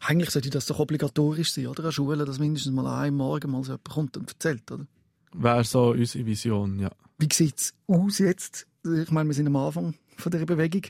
[0.00, 1.84] Eigentlich sollte das doch obligatorisch sein, oder?
[1.84, 4.86] An Schulen, dass mindestens mal einen Morgen mal so jemand kommt und erzählt, oder?
[5.32, 6.90] Wäre so unsere Vision, ja.
[7.18, 8.66] Wie sieht es aus jetzt?
[8.84, 10.82] Ich meine, wir sind am Anfang von dieser Bewegung.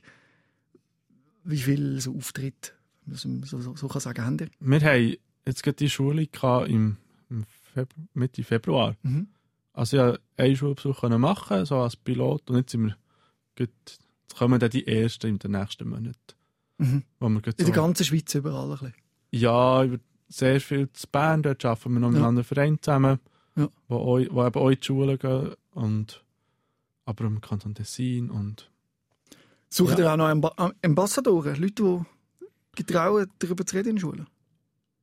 [1.44, 2.74] Wie viel so Auftritt,
[3.06, 4.48] so, so, so kann sagen, haben ihr?
[4.60, 5.16] Wir haben
[5.46, 6.28] jetzt gerade die Schule
[6.66, 6.96] im,
[7.28, 7.44] im
[8.14, 8.96] Mitte Februar.
[9.02, 9.28] Mhm.
[9.72, 12.50] Also ja, einen Schulbesuch können machen, so als Pilot.
[12.50, 12.94] Und jetzt sind
[13.56, 13.68] wir,
[14.36, 16.16] kommen dann die ersten in den nächsten Monaten.
[16.78, 17.04] Mhm.
[17.20, 18.94] In so, der ganzen Schweiz überall ein bisschen.
[19.32, 22.22] ja, über sehr viel zu Bern, dort arbeiten wir noch mit Ja.
[22.24, 23.18] einem anderen Verein zusammen,
[23.56, 23.68] Ja.
[23.88, 25.54] wo, auch, wo eben auch in die Schule gehen.
[25.72, 26.24] Und,
[27.04, 28.70] aber im Kanton Tessin und
[29.68, 30.04] Sucht Ja.
[30.04, 32.00] ihr auch noch Amba Am- Ambassadoren, Leute, die
[32.76, 34.26] getrauen, darüber zu reden in Schulen?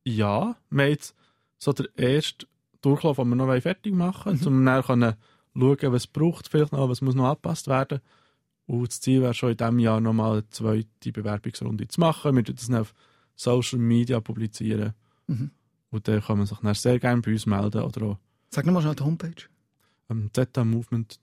[0.04, 1.14] ja, wir haben jetzt
[1.58, 2.46] so den ersten
[2.80, 4.44] Durchlauf, den wir noch fertig machen Mhm.
[4.44, 5.14] wollen, um dann können
[5.54, 8.00] schauen, was braucht vielleicht noch, was muss noch angepasst werden.
[8.68, 12.36] Und das Ziel wäre schon in diesem Jahr nochmal eine zweite Bewerbungsrunde zu machen.
[12.36, 12.94] Wir werden das dann auf
[13.34, 14.92] Social Media publizieren.
[15.26, 15.50] Mhm.
[15.90, 18.18] Und dann kann man sich dann sehr gerne bei uns melden oder auch
[18.50, 19.48] Sag nochmal schnell die Homepage.
[20.52, 21.18] zmovement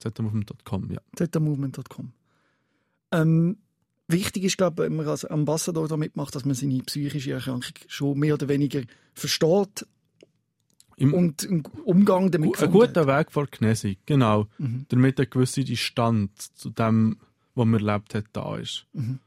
[0.00, 1.00] zmovement.com, ja.
[1.14, 2.12] zetamovement.com.
[3.12, 3.58] Ähm,
[4.06, 7.74] wichtig ist, glaube ich, wenn man als Ambassador da mitmacht, dass man seine psychische Erkrankung
[7.86, 8.80] schon mehr oder weniger
[9.12, 9.86] versteht
[10.98, 14.48] Im, und einen Umgang damit ein gefunden guter Weg vor Genesung, genau.
[14.58, 14.86] Mhm.
[14.88, 17.18] Damit eine gewisse Distanz zu dem,
[17.54, 18.84] was man erlebt hat, da ist.
[18.92, 19.20] Mhm.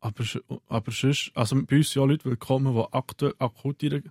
[0.00, 0.24] Aber,
[0.68, 4.02] aber sonst, also bei uns sind auch Leute willkommen, die aktu akut ihre,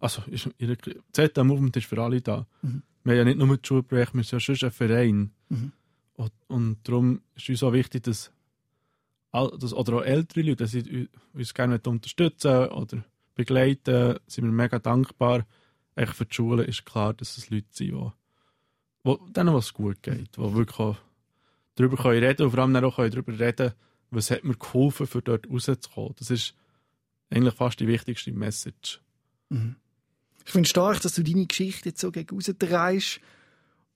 [0.00, 0.22] also
[0.58, 0.76] ihre,
[1.12, 2.46] Z-Movement ist für alle da.
[2.62, 2.82] Mhm.
[3.04, 5.30] Wir haben ja nicht nur die Schulprojekte, wir sind ja sonst ein Verein.
[5.50, 5.72] Mhm.
[6.14, 8.32] Und, und darum ist uns auch wichtig, dass,
[9.32, 13.04] dass oder auch ältere Leute, dass sie uns gerne unterstützen oder
[13.36, 15.46] begleiten, sind wir mega dankbar.
[16.00, 18.10] Echt für die Schule ist klar, dass es Leute sind, die,
[19.04, 20.96] wo, denen was gut geht, die wirklich auch
[21.74, 23.74] darüber können reden und vor allem auch können darüber reden
[24.10, 26.14] was hat mir geholfen, für dort rauszukommen.
[26.18, 26.54] Das ist
[27.28, 29.00] eigentlich fast die wichtigste Message.
[29.50, 29.76] Mhm.
[30.46, 33.20] Ich finde es stark, dass du deine Geschichte jetzt so gegen rausdrehst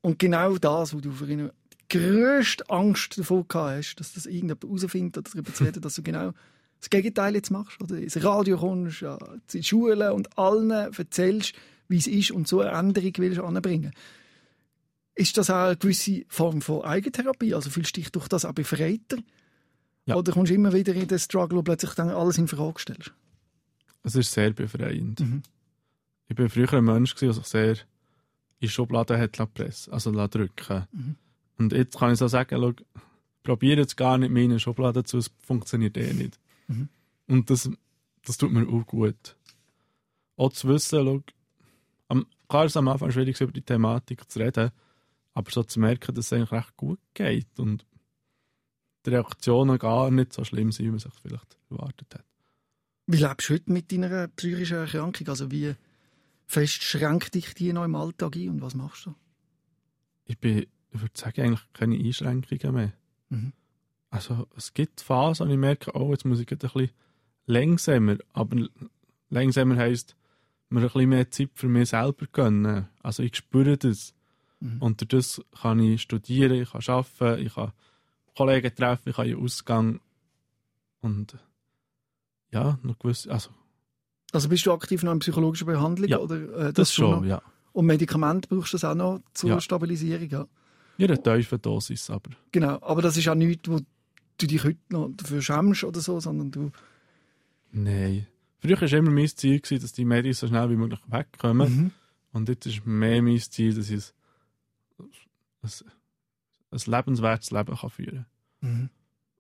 [0.03, 4.63] und genau das, wo du vorhin die grösste Angst davor gehabt hast, dass das irgendjemand
[4.63, 6.33] herausfindet oder darüber zu reden, dass du genau
[6.79, 7.81] das Gegenteil jetzt machst.
[7.81, 11.55] Oder ins Radio kommst, ja, in die Schule und allen erzählst,
[11.89, 13.93] wie es ist und so eine Änderung willst anbringen.
[15.15, 17.55] Ist das auch eine gewisse Form von Eigentherapie?
[17.55, 19.19] Also fühlst du dich durch das auch befreiter?
[20.07, 20.17] Ja.
[20.17, 23.13] Oder kommst du immer wieder in den Struggle, wo plötzlich dann alles in Frage stellst?
[24.03, 25.21] Es ist sehr befreiend.
[25.21, 25.43] Mhm.
[26.29, 27.77] Ich bin früher ein Mensch, der sich sehr
[28.61, 30.87] in Schubladen hat pressen, also drücken.
[30.93, 31.17] Mhm.
[31.59, 32.73] Und jetzt kann ich so sagen, schau,
[33.43, 36.39] probiere jetzt gar nicht meine Schubladen zu, es funktioniert eh nicht.
[36.69, 36.89] Mhm.
[37.29, 37.71] Und das,
[38.25, 39.37] das tut mir auch gut.
[40.37, 41.23] Auch zu wissen, schau,
[42.09, 44.71] am, klar ist es am Anfang schwierig, über die Thematik zu reden,
[45.33, 47.87] aber so zu merken, dass es eigentlich recht gut geht und
[49.07, 52.25] die Reaktionen gar nicht so schlimm sind, wie man sich vielleicht erwartet hat.
[53.07, 55.29] Wie lebst du heute mit deiner psychischen Erkrankung?
[55.29, 55.75] Also wie
[56.47, 59.15] fest schränkt dich die noch im Alltag ein und was machst du?
[60.27, 62.93] Ich bin ich würde sagen, eigentlich keine Einschränkungen mehr.
[63.29, 63.53] Mhm.
[64.11, 66.91] Also es gibt Phasen, wo ich merke, oh, jetzt muss ich ein bisschen
[67.47, 68.17] langsamer.
[68.33, 68.69] Aber
[69.29, 70.17] langsamer heisst,
[70.75, 72.89] mir ein bisschen mehr Zeit für mich selber gönnen.
[73.03, 74.15] Also ich spüre das.
[74.61, 74.83] Mhm.
[74.83, 77.73] Und durch das kann ich studieren, ich kann arbeiten, ich kann
[78.37, 80.01] Kollegen treffen, ich kann in Ausgang.
[81.01, 81.37] Und
[82.51, 83.51] ja, noch gewisse, also
[84.33, 86.09] Also bist du aktiv noch in psychologischer Behandlung?
[86.09, 87.43] Ja, oder, äh, das, schon schon, ja.
[87.73, 89.61] Und Medikamente brauchst du das auch noch zur Ja.
[89.61, 90.31] Stabilisierung?
[90.31, 90.47] Ja.
[90.97, 93.81] In einer tiefen Dosis, aber Genau, aber das ist auch nichts, wo
[94.39, 96.71] du dich heute noch dafür schämst oder so, sondern du...
[97.73, 98.27] nein.
[98.65, 101.77] Früher war immer mein Ziel, gewesen, dass die Medien so schnell wie möglich wegkommen.
[101.77, 101.91] Mhm.
[102.33, 104.05] Und jetzt ist mehr mein Ziel, dass ich
[105.63, 105.71] ein,
[106.71, 108.27] ein, lebenswertes Leben kann führen
[108.63, 108.89] Mhm.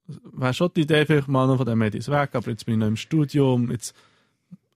[0.07, 0.41] kann.
[0.41, 2.81] Wäre schon die Idee, vielleicht mal noch von den Medien weg, aber jetzt bin ich
[2.81, 3.95] noch im Studium, jetzt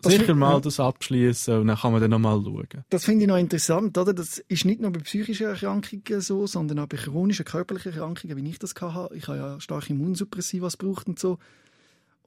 [0.00, 2.84] Das sicher mal das abschließen und dann kann man dann noch mal schauen.
[2.88, 4.14] Das finde ich noch interessant, oder?
[4.14, 8.48] Das ist nicht nur bei psychischen Erkrankungen so, sondern auch bei chronischen körperlichen Erkrankungen, wie
[8.48, 9.14] ich das hatte.
[9.14, 11.38] Ich habe ja starke Immunsuppressiva was braucht und so.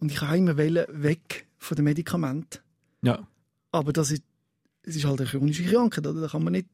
[0.02, 2.60] Und ich habe immer weg von den Medikamenten.
[3.04, 3.26] Ja,
[3.72, 4.24] Aber das ist,
[4.84, 6.22] es ist halt eine chronische Krankheit, oder?
[6.22, 6.68] Da kann man nicht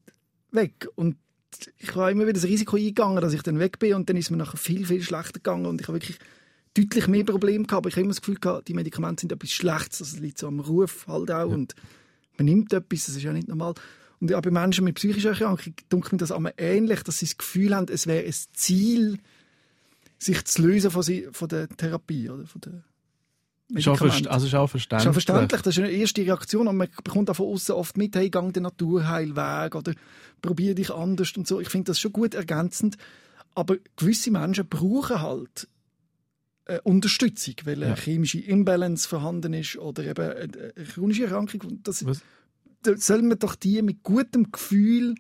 [0.51, 0.88] weg.
[0.95, 1.17] Und
[1.78, 4.32] ich habe immer wieder das Risiko eingegangen, dass ich dann weg bin und dann ist
[4.32, 6.19] mir nachher viel, viel schlechter gegangen und ich habe wirklich
[6.73, 7.80] deutlich mehr Probleme gehabt.
[7.80, 9.99] Aber ich habe immer das Gefühl gehabt, die Medikamente sind etwas Schlechtes.
[9.99, 11.75] Das liegt so am Ruf halt auch und
[12.38, 13.73] man nimmt etwas, das ist ja nicht normal.
[14.19, 17.38] Und ja, bei Menschen mit psychischer Erkrankung denke mir das einmal ähnlich, dass sie das
[17.38, 19.19] Gefühl haben, es wäre ein Ziel,
[20.17, 22.84] sich zu lösen von, sie, von der Therapie oder von der
[23.74, 25.05] verst- also ist auch verständlich.
[25.05, 28.15] ja verständlich, das ist eine erste Reaktion und man bekommt auch von außen oft mit,
[28.15, 29.93] hey, gang den Naturheilweg oder
[30.41, 31.59] probier dich anders und so.
[31.59, 32.97] Ich finde das schon gut ergänzend,
[33.55, 35.68] aber gewisse Menschen brauchen halt
[36.65, 37.95] äh, Unterstützung, weil eine Ja.
[37.95, 41.82] chemische Imbalance vorhanden ist oder eben eine, chronische Erkrankung.
[41.84, 42.22] Das, Was-
[42.84, 45.15] da soll man doch die mit gutem Gefühl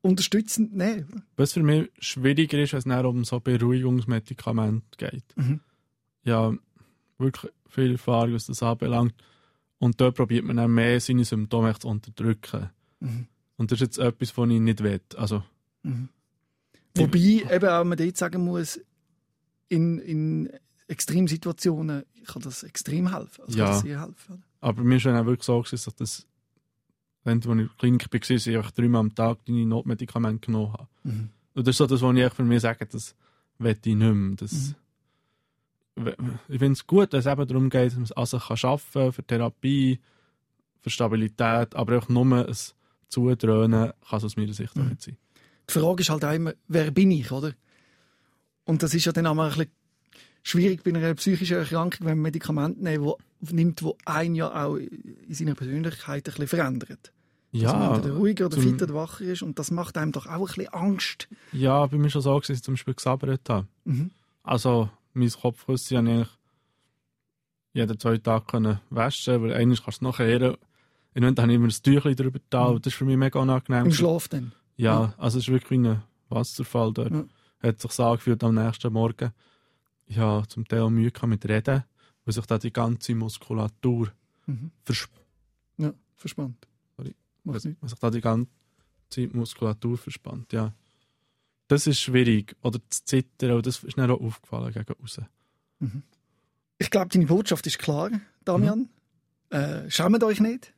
[0.00, 1.22] unterstützend nehmen.
[1.36, 5.24] Was für mich schwieriger ist, wenn es um so Beruhigungsmedikamente geht.
[5.36, 5.60] Mhm.
[6.24, 6.52] Ja,
[7.18, 9.14] wirklich viel Erfahrung, was das anbelangt.
[9.78, 12.70] Und dort probiert man dann mehr seine Symptome zu unterdrücken.
[13.00, 13.26] Mhm.
[13.56, 15.00] Und das ist jetzt etwas, was ich nicht will.
[15.16, 15.42] Also,
[15.84, 16.08] Mhm.
[16.96, 18.80] Wobei eben auch man dort sagen muss,
[19.68, 20.50] in, in
[20.88, 23.42] Extremsituationen kann das extrem helfen.
[23.46, 23.64] Also Ja.
[23.66, 24.42] kann das sehr helfen.
[24.60, 26.26] aber mir ist auch wirklich so, dass das,
[27.24, 30.88] wenn ich in der Klinik war, ich einfach dreimal am Tag deine Notmedikamente genommen habe.
[31.04, 31.28] Mhm.
[31.54, 33.14] Und das ist so das, was ich für mich sage, das
[33.58, 34.36] will ich nicht mehr.
[34.36, 34.74] Das,
[36.48, 38.82] Ich finde es gut, wenn es eben darum geht, dass man es sich kann arbeiten
[38.92, 40.00] kann, für Therapie,
[40.80, 42.56] für Stabilität, aber auch nur ein
[43.08, 44.88] Zudröhnen kann es aus meiner Sicht auch Mhm.
[44.90, 45.16] nicht sein.
[45.68, 47.52] Die Frage ist halt auch immer, wer bin ich, oder?
[48.64, 49.72] Und das ist ja dann auch mal ein bisschen
[50.42, 54.76] schwierig bei einer psychischen Erkrankung, wenn man Medikamente nimmt, wo, nimmt, wo ein ja auch
[54.76, 57.12] in seiner Persönlichkeit ein bisschen verändert.
[57.52, 60.26] Dass man Ja, entweder ruhiger oder fitter oder wacher ist und das macht einem doch
[60.26, 61.28] auch ein bisschen Angst.
[61.52, 63.66] ja, bei mir schon so, dass ich zum Beispiel gesabbert habe.
[63.84, 64.10] Mhm.
[64.42, 66.28] Also, mein Kopfkissen habe ich eigentlich
[67.74, 70.56] jeden zwei Tage können waschen, weil eigentlich kannst du es noch kehren.
[71.14, 73.38] Und dann habe ich immer ein Tüchlein drüber da, und das ist für mich mega
[73.40, 73.86] unangenehm.
[73.86, 74.52] Im Schlaf dann.
[74.76, 77.12] Ja, also es ist wirklich wie ein Wasserfall dort.
[77.12, 77.24] Ja.
[77.62, 79.32] Hat sich so angefühlt am nächsten Morgen.
[80.06, 81.84] Ich habe zum Teil auch Mühe mit Reden,
[82.24, 84.12] weil sich da die ganze Muskulatur
[84.46, 84.70] Mhm.
[84.82, 85.10] versp
[85.76, 86.66] Ja, verspannt.
[86.96, 87.14] Sorry.
[87.44, 88.48] Weil sich da die ganze
[89.32, 90.72] Muskulatur verspannt, ja.
[91.68, 92.56] Das ist schwierig.
[92.62, 95.20] Oder das Zittern, das ist mir auch aufgefallen gegen raus.
[96.78, 98.10] Ich glaube, deine Botschaft ist klar,
[98.44, 98.88] Damian.
[99.50, 100.72] Äh, schämt euch nicht,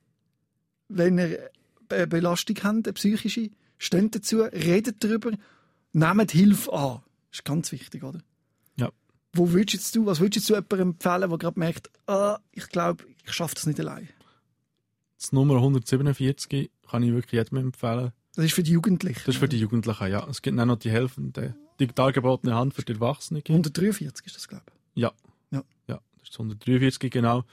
[0.88, 1.50] wenn ihr
[1.88, 3.50] eine Belastung habt, eine psychische.
[3.78, 5.32] Steht dazu, redet darüber,
[5.92, 7.02] nehmt Hilfe an.
[7.30, 8.20] Das ist ganz wichtig, oder?
[8.76, 8.90] Ja.
[9.32, 13.04] Wo würdest jetzt du, was würdest du jemandem empfehlen, der gerade merkt, ah, ich glaube,
[13.24, 14.08] ich schaffe das nicht allein?
[15.18, 18.12] Das Nummer 147 kann ich wirklich jedem empfehlen.
[18.36, 19.20] Das ist für die Jugendlichen.
[19.26, 20.26] Das ist für die Jugendlichen, ja.
[20.28, 23.42] Es gibt dann noch die helfende, digital gebotene Hand für die Erwachsenen.
[23.46, 24.64] 143 ist das, glaube
[24.94, 25.02] ich.
[25.02, 25.12] Ja.
[25.50, 25.62] Ja.
[25.88, 27.44] Ja, das ist 143 genau.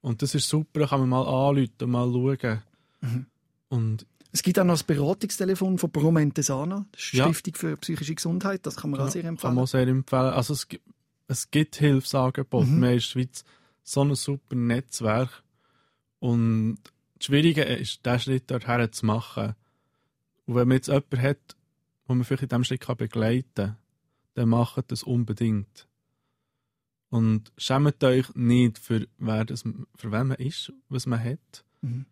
[0.00, 2.62] Und das ist super, da kann man mal anrufen mal schauen.
[3.00, 3.26] Mhm.
[3.68, 7.24] Und Es gibt auch noch das Beratungstelefon von Promentesana, das ist die Ja.
[7.32, 9.54] Stiftung für psychische Gesundheit, das kann man auch sehr kann empfehlen.
[9.54, 10.22] man auch sehr empfehlen.
[10.32, 10.84] Also es gibt,
[11.28, 12.66] es gibt Hilfsangebote.
[12.66, 12.80] Mhm.
[12.80, 13.44] Wir haben in der Schweiz
[13.82, 15.42] so ein super Netzwerk.
[16.20, 16.78] Und
[17.18, 19.54] das Schwierige ist, diesen Schritt dorthin zu machen.
[20.46, 21.56] Und wenn man jetzt jemanden hat,
[22.08, 23.76] den man vielleicht in diesem Schritt kann begleiten kann,
[24.34, 25.88] dann macht das unbedingt.
[27.08, 31.64] Und schämt euch nicht für, wer das, für wen man ist, was man hat.
[31.80, 32.06] Mhm.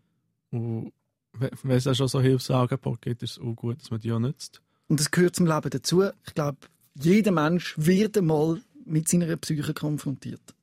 [0.51, 0.93] Und
[1.33, 4.19] wenn es auch schon so Hilfsangebote gibt, ist es auch gut, dass man die auch
[4.19, 4.63] nutzt.
[4.89, 6.05] Und das gehört zum Leben dazu.
[6.27, 6.59] Ich glaube,
[6.95, 10.55] jeder Mensch wird einmal mit seiner Psyche konfrontiert.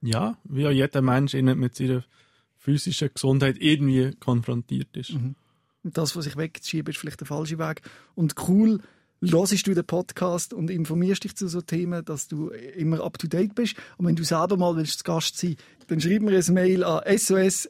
[0.00, 2.04] Ja, wie auch jeder Mensch mit seiner
[2.56, 5.10] physischen Gesundheit irgendwie konfrontiert ist.
[5.10, 5.36] Und
[5.92, 7.82] das, was sich wegzuschieben, ist vielleicht der falsche Weg.
[8.14, 8.80] Und cool,
[9.20, 13.26] hörst du den Podcast und informierst dich zu so Themen, dass du immer up to
[13.26, 13.74] date bist.
[13.96, 15.56] Und wenn du selber mal willst, zu Gast sein,
[15.88, 17.68] dann schreib mir ein Mail an sos.srfvirus.ch.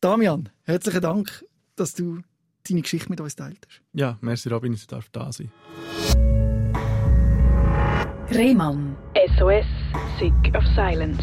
[0.00, 1.44] Damian, herzlichen Dank,
[1.76, 2.20] dass du
[2.68, 3.66] deine Geschichte mit uns teilst.
[3.92, 5.50] Ja, merci Robin, dass ich darf da sein.
[8.30, 8.96] Rehmann.
[9.38, 9.64] SOS,
[10.18, 11.22] Sick of Silence.